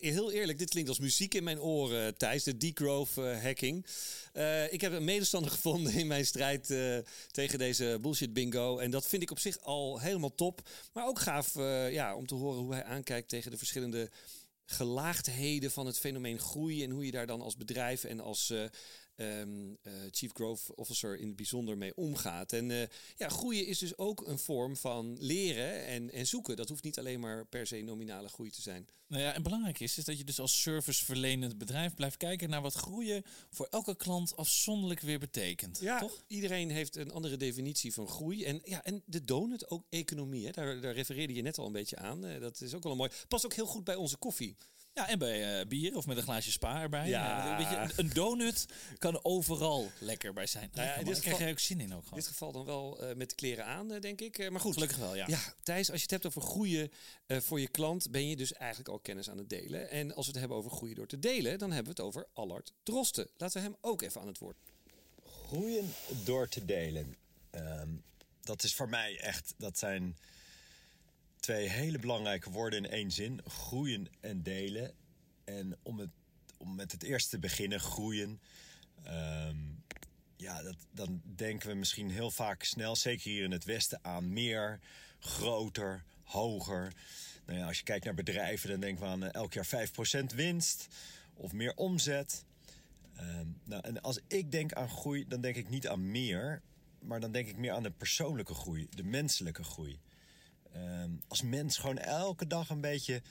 [0.00, 2.44] heel eerlijk, dit klinkt als muziek in mijn oren, Thijs.
[2.44, 3.86] De degrowth eh, hacking.
[4.32, 6.98] Eh, ik heb een medestander gevonden in mijn strijd eh,
[7.30, 8.78] tegen deze bullshit bingo.
[8.78, 10.68] En dat vind ik op zich al helemaal top.
[10.92, 14.10] Maar ook gaaf eh, ja, om te horen hoe hij aankijkt tegen de verschillende
[14.70, 16.84] gelaagdheden van het fenomeen groei.
[16.84, 18.64] En hoe je daar dan als bedrijf en als eh,
[19.20, 22.52] ehm, eh, Chief Growth Officer in het bijzonder mee omgaat.
[22.52, 26.56] En eh, ja, groeien is dus ook een vorm van leren en, en zoeken.
[26.56, 28.88] Dat hoeft niet alleen maar per se nominale groei te zijn.
[29.06, 32.62] Nou ja, en belangrijk is, is dat je dus als serviceverlenend bedrijf blijft kijken naar
[32.62, 35.78] wat groeien voor elke klant afzonderlijk weer betekent.
[35.80, 36.22] Ja, toch?
[36.26, 38.44] iedereen heeft een andere definitie van groei.
[38.44, 41.72] En, ja, en de donut, ook economie, hè, daar, daar refereerde je net al een
[41.72, 42.26] beetje aan.
[42.26, 43.10] Eh, dat is ook wel een mooi.
[43.28, 44.56] Past ook heel goed bij onze koffie.
[44.94, 47.08] Ja, en bij eh, bier of met een glaasje spa erbij.
[47.08, 47.56] Ja.
[47.56, 48.66] weet je, een- donut
[48.98, 50.70] kan overal lekker bij zijn.
[50.72, 52.18] Nou ja, in dit Daar krijg geval- je ook zin in ook In gewoon.
[52.18, 54.38] dit geval dan wel eh, met de kleren aan, eh, denk ik.
[54.38, 54.72] Eh, maar goed.
[54.72, 55.26] Gelukkig wel, ja.
[55.28, 56.92] Ja, Thijs, als je het hebt over groeien
[57.26, 59.90] eh, voor je klant, ben je dus eigenlijk al kennis aan het delen.
[59.90, 62.26] En als we het hebben over groeien door te delen, dan hebben we het over
[62.32, 63.28] Allard Drosten.
[63.36, 64.56] Laten we hem ook even aan het woord.
[65.46, 67.16] groeien door te delen.
[67.50, 67.88] Ehm,
[68.40, 70.16] dat is voor mij echt, dat zijn
[71.40, 73.40] twee hele belangrijke woorden in één zin.
[73.44, 74.92] Groeien en delen.
[75.44, 76.10] En om, het,
[76.58, 78.40] om met het eerste te beginnen, groeien.
[79.02, 79.56] Ehm,
[80.36, 84.32] ja, dat, dan denken we misschien heel vaak snel, zeker hier in het Westen, aan
[84.32, 84.80] meer,
[85.18, 86.92] groter, hoger.
[87.46, 90.34] Nou ja, als je kijkt naar bedrijven, dan denken we aan eh, elk jaar 5%
[90.34, 90.88] winst
[91.34, 92.44] of meer omzet.
[93.16, 96.62] Ehm, nou, en als ik denk aan groei, dan denk ik niet aan meer,
[96.98, 100.00] maar dan denk ik meer aan de persoonlijke groei, de menselijke groei.
[100.72, 103.22] Ehm, als mens gewoon elke dag een beetje,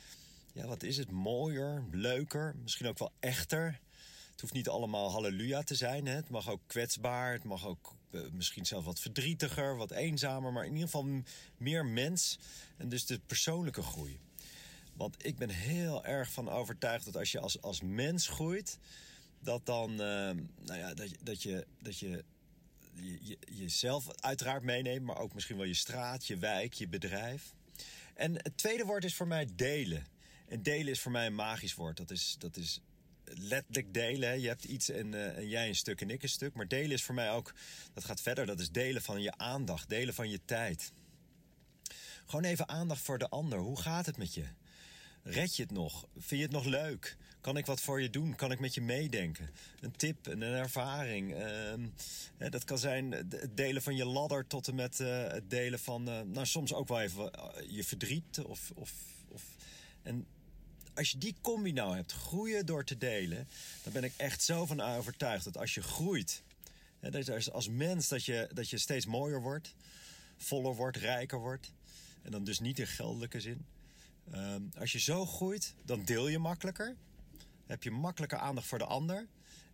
[0.54, 3.80] ja, wat is het, mooier, leuker, misschien ook wel echter.
[4.32, 6.06] Het hoeft niet allemaal halleluja te zijn.
[6.06, 6.16] Hè?
[6.16, 10.66] Het mag ook kwetsbaar, het mag ook eh, misschien zelfs wat verdrietiger, wat eenzamer, maar
[10.66, 11.24] in ieder geval
[11.58, 12.40] meer mens.
[12.78, 14.20] En dus de persoonlijke groei.
[14.94, 18.80] Want ik ben heel erg van overtuigd dat als je als, als mens groeit,
[19.40, 19.98] dat dan, eh,
[20.66, 22.24] nou ja, dat, dat je, dat je,
[23.02, 27.54] je, je jezelf uiteraard meeneemt, maar ook misschien wel je straat, je wijk, je bedrijf.
[28.14, 30.06] En het tweede woord is voor mij delen.
[30.48, 31.98] En delen is voor mij een magisch woord.
[31.98, 32.82] Dat is, dat is
[33.24, 34.42] letterlijk delen.
[34.42, 36.54] Je hebt iets en, eh, en jij een stuk en ik een stuk.
[36.54, 37.54] Maar delen is voor mij ook,
[37.94, 38.46] dat gaat verder.
[38.46, 40.92] Dat is delen van je aandacht, delen van je tijd.
[42.26, 43.60] Gewoon even aandacht voor de ander.
[43.60, 44.46] Hoe gaat het met je?
[45.24, 46.08] Red je het nog?
[46.14, 47.18] Vind je het nog leuk?
[47.42, 48.36] Kan ik wat voor je doen?
[48.36, 49.50] Kan ik met je meedenken?
[49.80, 51.36] Een tip, een ervaring.
[51.36, 51.88] ehm,
[52.50, 56.10] dat kan zijn het delen van je ladder tot en met eh, het delen van...
[56.10, 58.40] eh, nou, soms ook wel even eh, je verdriet.
[58.40, 58.94] Of, of,
[59.28, 59.44] of,
[60.02, 60.26] en
[60.94, 63.48] als je die combi nou hebt, groeien door te delen...
[63.84, 66.44] dan ben ik echt zo van overtuigd dat als je groeit...
[67.02, 69.76] Je als mens dat je, dat je steeds mooier wordt...
[70.38, 71.72] voller wordt, rijker wordt...
[72.22, 73.66] en dan dus niet in geldelijke zin...
[74.32, 76.96] Ehm, als je zo groeit, dan deel je makkelijker.
[77.70, 79.28] Heb je makkelijker aandacht voor de ander.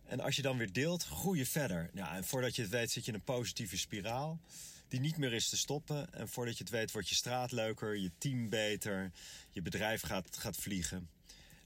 [0.04, 1.90] En als je dan weer deelt, groei je verder.
[1.94, 4.40] Ja, en voordat je het weet zit je in een positieve spiraal.
[4.88, 6.12] Die niet meer is te stoppen.
[6.12, 9.12] En voordat je het weet wordt je straat leuker, je team beter.
[9.50, 11.08] Je bedrijf gaat, gaat vliegen.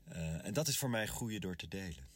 [0.05, 2.09] Eh, en dat is voor mij groeien door te delen.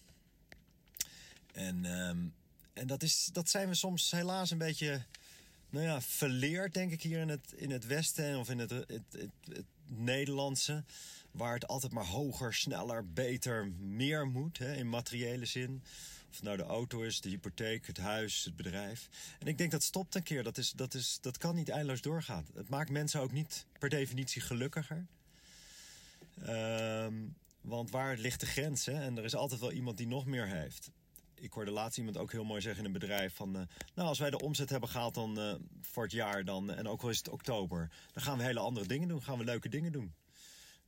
[1.52, 2.26] En, ehm,
[2.72, 5.04] en dat, is, dat zijn we soms helaas een beetje
[5.70, 8.88] nou ja, verleerd, denk ik, hier in het, in het Westen of in het, het,
[8.88, 10.84] het, het Nederlandse.
[11.30, 15.82] Waar het altijd maar hoger, sneller, beter, meer moet, hè, in materiële zin.
[16.28, 19.08] Of het nou de auto is, de hypotheek, het huis, het bedrijf.
[19.38, 20.42] En ik denk dat stopt een keer.
[20.42, 22.46] Dat, is, dat, is, dat kan niet eindeloos doorgaan.
[22.54, 25.06] Het maakt mensen ook niet per definitie gelukkiger.
[26.42, 27.14] Ehm,
[27.60, 28.86] want waar ligt de grens?
[28.86, 29.02] Hè?
[29.02, 30.90] En er is altijd wel iemand die nog meer heeft.
[31.34, 33.56] Ik hoorde laatst iemand ook heel mooi zeggen in een bedrijf van...
[33.56, 33.62] eh,
[33.94, 36.70] nou, als wij de omzet hebben gehaald dan, eh, voor het jaar dan...
[36.70, 37.90] en ook al is het oktober...
[38.12, 39.22] dan gaan we hele andere dingen doen.
[39.22, 40.14] Gaan we leuke dingen doen.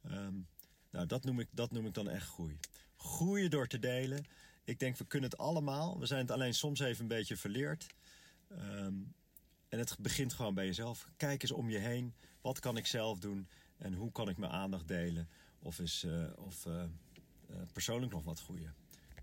[0.02, 0.34] Ehm,
[0.90, 2.58] nou, dat noem, ik, dat noem ik dan echt groei.
[2.96, 4.24] Groeien door te delen.
[4.64, 5.98] Ik denk, we kunnen het allemaal.
[5.98, 7.86] We zijn het alleen soms even een beetje verleerd.
[8.48, 8.94] Ehm,
[9.68, 11.08] en het begint gewoon bij jezelf.
[11.16, 12.14] Kijk eens om je heen.
[12.40, 13.48] Wat kan ik zelf doen?
[13.76, 15.28] En hoe kan ik mijn aandacht delen?
[15.58, 16.66] Of, is, eh, of
[17.72, 18.74] persoonlijk nog wat groeien?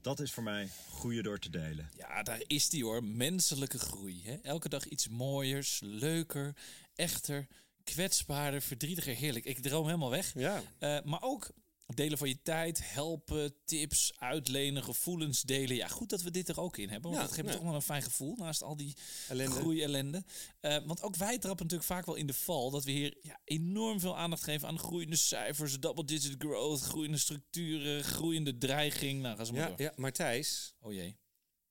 [0.04, 1.90] Dat is voor mij groeien door te delen.
[1.98, 3.04] Ja, daar is die hoor.
[3.04, 4.22] Menselijke groei.
[4.26, 4.36] Hè?
[4.36, 6.56] Elke dag iets mooiers, leuker,
[6.96, 7.48] echter,
[7.84, 9.16] kwetsbaarder, verdrietiger.
[9.16, 9.46] Heerlijk.
[9.46, 10.34] Ik droom helemaal weg.
[10.34, 10.62] Ja.
[10.80, 11.52] Eh, maar ook
[11.86, 15.76] delen van je tijd, helpen, tips, uitlenen, gevoelens delen.
[15.76, 17.12] Ja, goed dat we dit er ook in hebben.
[17.12, 17.54] Want Ja, dat geeft ja.
[17.56, 18.96] toch wel een fijn gevoel naast al die
[19.30, 19.56] Ellende.
[19.56, 20.24] groei-ellende.
[20.60, 23.40] Eh, want ook wij trappen natuurlijk vaak wel in de val dat we hier ja,
[23.44, 29.22] enorm veel aandacht geven aan groeiende cijfers, double-digit growth, groeiende structuren, groeiende dreiging.
[29.22, 29.82] Nou, ga ze maar Ja, door.
[29.82, 31.16] ja, maar Thijs, Oh jee.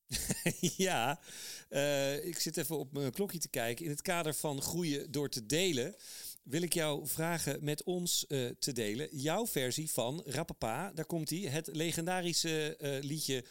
[0.77, 1.21] ja,
[1.69, 3.85] eh, ik zit even op mijn klokje te kijken.
[3.85, 5.97] In het kader van groeien door te delen,
[6.43, 9.09] wil ik jou vragen met ons eh, te delen.
[9.11, 13.45] Jouw versie van Rapapa, daar komt hij, het legendarische eh, liedje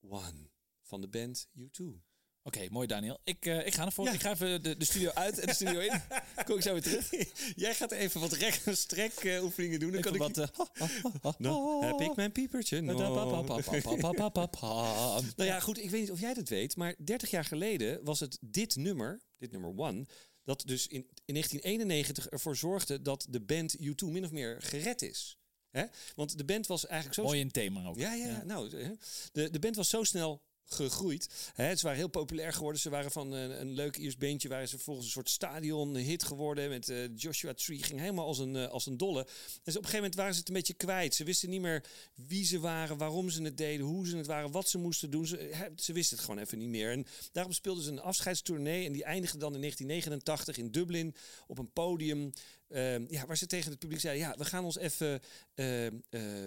[0.00, 0.50] One
[0.82, 1.84] van de band U2.
[2.46, 3.18] Oké, mooi Daniel.
[3.24, 4.04] Ik, eh, ik ga ervoor.
[4.04, 4.12] Ja.
[4.12, 6.00] Ik ga even de, de studio uit en de studio in.
[6.46, 7.10] Kom ik zo weer terug.
[7.54, 9.90] Jij gaat even wat rek- en strek eh, oefeningen doen.
[9.90, 10.36] Dan Even kan ik
[11.22, 11.38] wat...
[11.38, 12.80] Nou, heb ik mijn piepertje.
[12.80, 12.98] Nou
[15.36, 18.20] Nou ja, goed, ik weet niet of jij dat weet, maar 30 jaar geleden was
[18.20, 20.06] het dit nummer, dit nummer One,
[20.46, 25.02] dat dus in, in 1991 ervoor zorgde dat de band U2 min of meer gered
[25.02, 25.38] is.
[25.70, 25.84] Hè?
[26.14, 27.22] Want de band was eigenlijk zo...
[27.22, 27.98] Mooi in thema ook.
[27.98, 28.44] Ja, ja, ja.
[28.44, 28.92] nou, hè,
[29.32, 31.52] de, de band was zo snel gegroeid.
[31.54, 32.80] Hè, ze waren heel populair geworden.
[32.80, 34.48] Ze waren van een, een leuk Iers beentje.
[34.48, 36.68] Waren ze vervolgens een soort stadion-hit geworden.
[36.68, 37.82] Met eh, Joshua Tree.
[37.82, 39.20] Ging helemaal als een, eh, als een dolle.
[39.20, 41.14] En op een gegeven moment waren ze het een beetje kwijt.
[41.14, 44.50] Ze wisten niet meer wie ze waren, waarom ze het deden, hoe ze het waren,
[44.50, 45.26] wat ze moesten doen.
[45.26, 46.90] Ze, ze wisten het gewoon even niet meer.
[46.90, 48.86] En daarom speelden ze een afscheidstournee.
[48.86, 51.14] En die eindigde dan in 1989 in Dublin
[51.46, 52.32] op een podium.
[52.68, 55.20] eh, ja, waar ze tegen het publiek zeiden: Ja, we gaan ons even
[55.54, 55.92] eh, eh,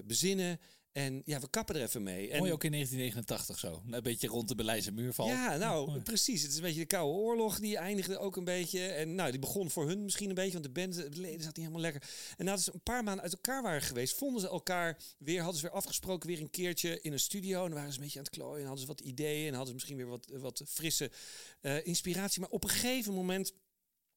[0.06, 0.60] bezinnen.
[0.92, 2.30] En ja, we kappen er even mee.
[2.30, 3.82] En Mooi ook in 1989 zo.
[3.92, 5.28] Een beetje rond de Berlijnse muurval.
[5.28, 6.42] Ja, nou, precies.
[6.42, 7.60] Het is een beetje de Koude Oorlog.
[7.60, 8.88] Die eindigde ook een beetje.
[8.88, 10.52] En nou, die begon voor hun misschien een beetje.
[10.52, 12.10] Want de band, de leden zat niet helemaal lekker.
[12.38, 14.18] En nadat ze een paar maanden uit elkaar waren geweest...
[14.18, 16.30] vonden ze elkaar weer, hadden ze weer afgesproken...
[16.30, 17.66] weer een keertje in een studio.
[17.66, 18.60] En waren ze een beetje aan het klooien.
[18.60, 19.48] En hadden ze wat ideeën.
[19.48, 21.12] En hadden ze misschien weer wat, wat frisse
[21.62, 22.42] eh, inspiratie.
[22.42, 23.54] Maar op een gegeven moment...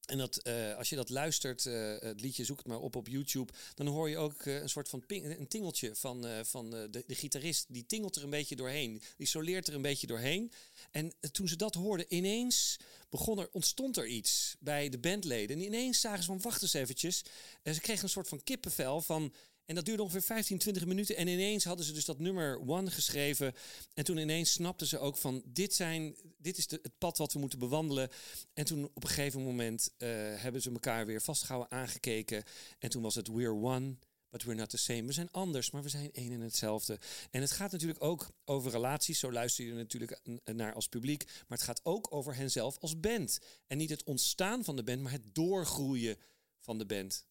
[0.07, 3.09] En dat, eh, als je dat luistert, eh, het liedje, zoek het maar op op
[3.09, 7.15] YouTube, dan hoor je ook eh, een soort van een tingeltje van, van de, de
[7.15, 7.67] gitarist.
[7.69, 10.53] Die tingelt er een beetje doorheen, die soleert er een beetje doorheen.
[10.91, 12.77] En toen ze dat hoorden, ineens
[13.11, 15.57] begon er, ontstond er iets bij de bandleden.
[15.57, 17.23] En ineens zagen ze van, wacht eens eventjes.
[17.63, 19.33] En ze kregen een soort van kippenvel van...
[19.73, 21.17] En dat duurde ongeveer 15, 20 minuten.
[21.17, 23.55] En ineens hadden ze dus dat nummer One geschreven.
[23.95, 25.43] En toen ineens snapten ze ook van...
[25.45, 28.09] dit, zijn, dit is de, het pad wat we moeten bewandelen.
[28.55, 32.45] En toen op een gegeven moment eh, hebben ze elkaar weer vastgehouden, aangekeken.
[32.79, 33.97] En toen was het We're One,
[34.31, 35.05] but we're not the same.
[35.05, 36.99] We zijn anders, maar we zijn één en hetzelfde.
[37.31, 39.19] En het gaat natuurlijk ook over relaties.
[39.19, 41.25] Zo luister je er natuurlijk naar als publiek.
[41.25, 43.39] Maar het gaat ook over henzelf als band.
[43.67, 46.17] En niet het ontstaan van de band, maar het doorgroeien
[46.61, 47.27] van de band.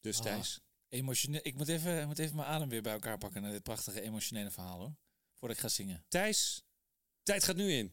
[0.00, 0.24] Dus Ah.
[0.24, 0.60] Thijs.
[0.90, 1.40] Emotioneel.
[1.42, 4.00] Ik moet even, ik moet even mijn adem weer bij elkaar pakken naar dit prachtige
[4.00, 4.94] emotionele verhaal hoor.
[5.34, 6.04] Voordat ik ga zingen.
[6.08, 6.64] Thijs,
[7.22, 7.92] tijd gaat nu in.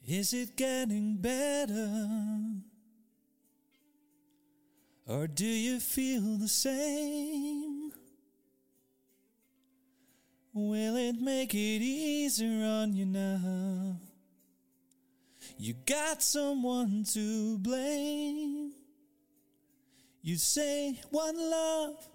[0.00, 1.90] Is it getting better?
[5.06, 7.92] Or do you feel the same?
[10.52, 14.07] Will it make it easier on you now?
[15.60, 18.70] You got someone to blame.
[20.22, 22.08] You say one love,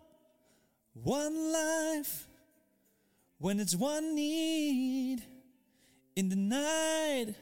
[0.93, 2.25] one life,
[3.39, 5.23] when it's one need
[6.15, 7.35] in the night.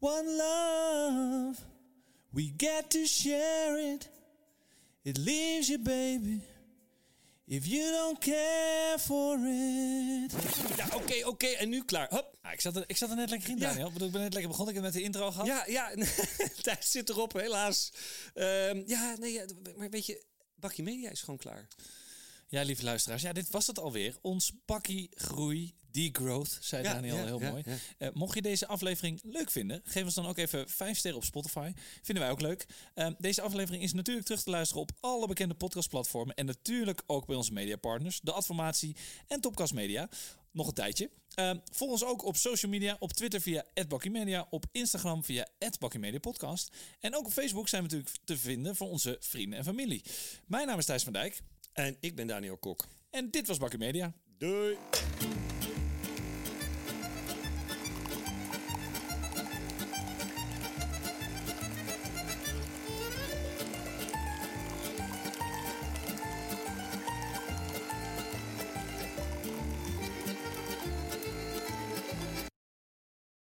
[0.00, 1.60] One love,
[2.32, 4.08] we get to share it.
[5.04, 6.40] It leaves you, baby,
[7.46, 10.32] if you don't care for it.
[10.76, 11.46] Ja, oké, oké.
[11.46, 12.06] En nu klaar.
[12.10, 12.36] Hop.
[12.42, 13.68] Ah, ik, zat er, ik zat er net lekker in, Ja.
[13.68, 13.86] Daniel.
[13.86, 14.74] Ik bedoel, Ik ben net lekker begonnen.
[14.74, 15.46] Ik heb net de intro gehad.
[15.46, 15.90] Ja, ja.
[16.62, 17.92] Thijs zit erop, helaas.
[18.34, 19.44] Ehm, ja, nee, ja,
[19.76, 20.24] maar weet je,
[20.54, 21.68] Bakje Media is gewoon klaar.
[22.48, 23.22] Ja, lieve luisteraars.
[23.22, 24.16] Ja, dit was het alweer.
[24.20, 27.64] Ons pakkie groei, degrowth, zei Ja, Daniel ja, heel ja, mooi.
[27.98, 31.24] Eh, mocht je deze aflevering leuk vinden, geef ons dan ook even 5 sterren op
[31.24, 31.72] Spotify.
[32.02, 32.66] Vinden wij ook leuk.
[32.94, 36.34] Eh, deze aflevering is natuurlijk terug te luisteren op alle bekende podcastplatformen.
[36.34, 38.96] En natuurlijk ook bij onze mediapartners, de Adformatie
[39.28, 40.08] en Topcast Media.
[40.50, 41.10] Nog een tijdje.
[41.34, 46.76] Eh, volg ons ook op social media, op Twitter via @bakkimedia, op Instagram via @bakkimediapodcast.
[47.00, 50.02] En ook op Facebook zijn we natuurlijk te vinden voor onze vrienden en familie.
[50.46, 51.42] Mijn naam is Thijs van Dijk
[51.74, 52.86] En ik ben Daniel Kok.
[53.10, 54.12] en dit was Bakkie Media.
[54.38, 54.78] Doei.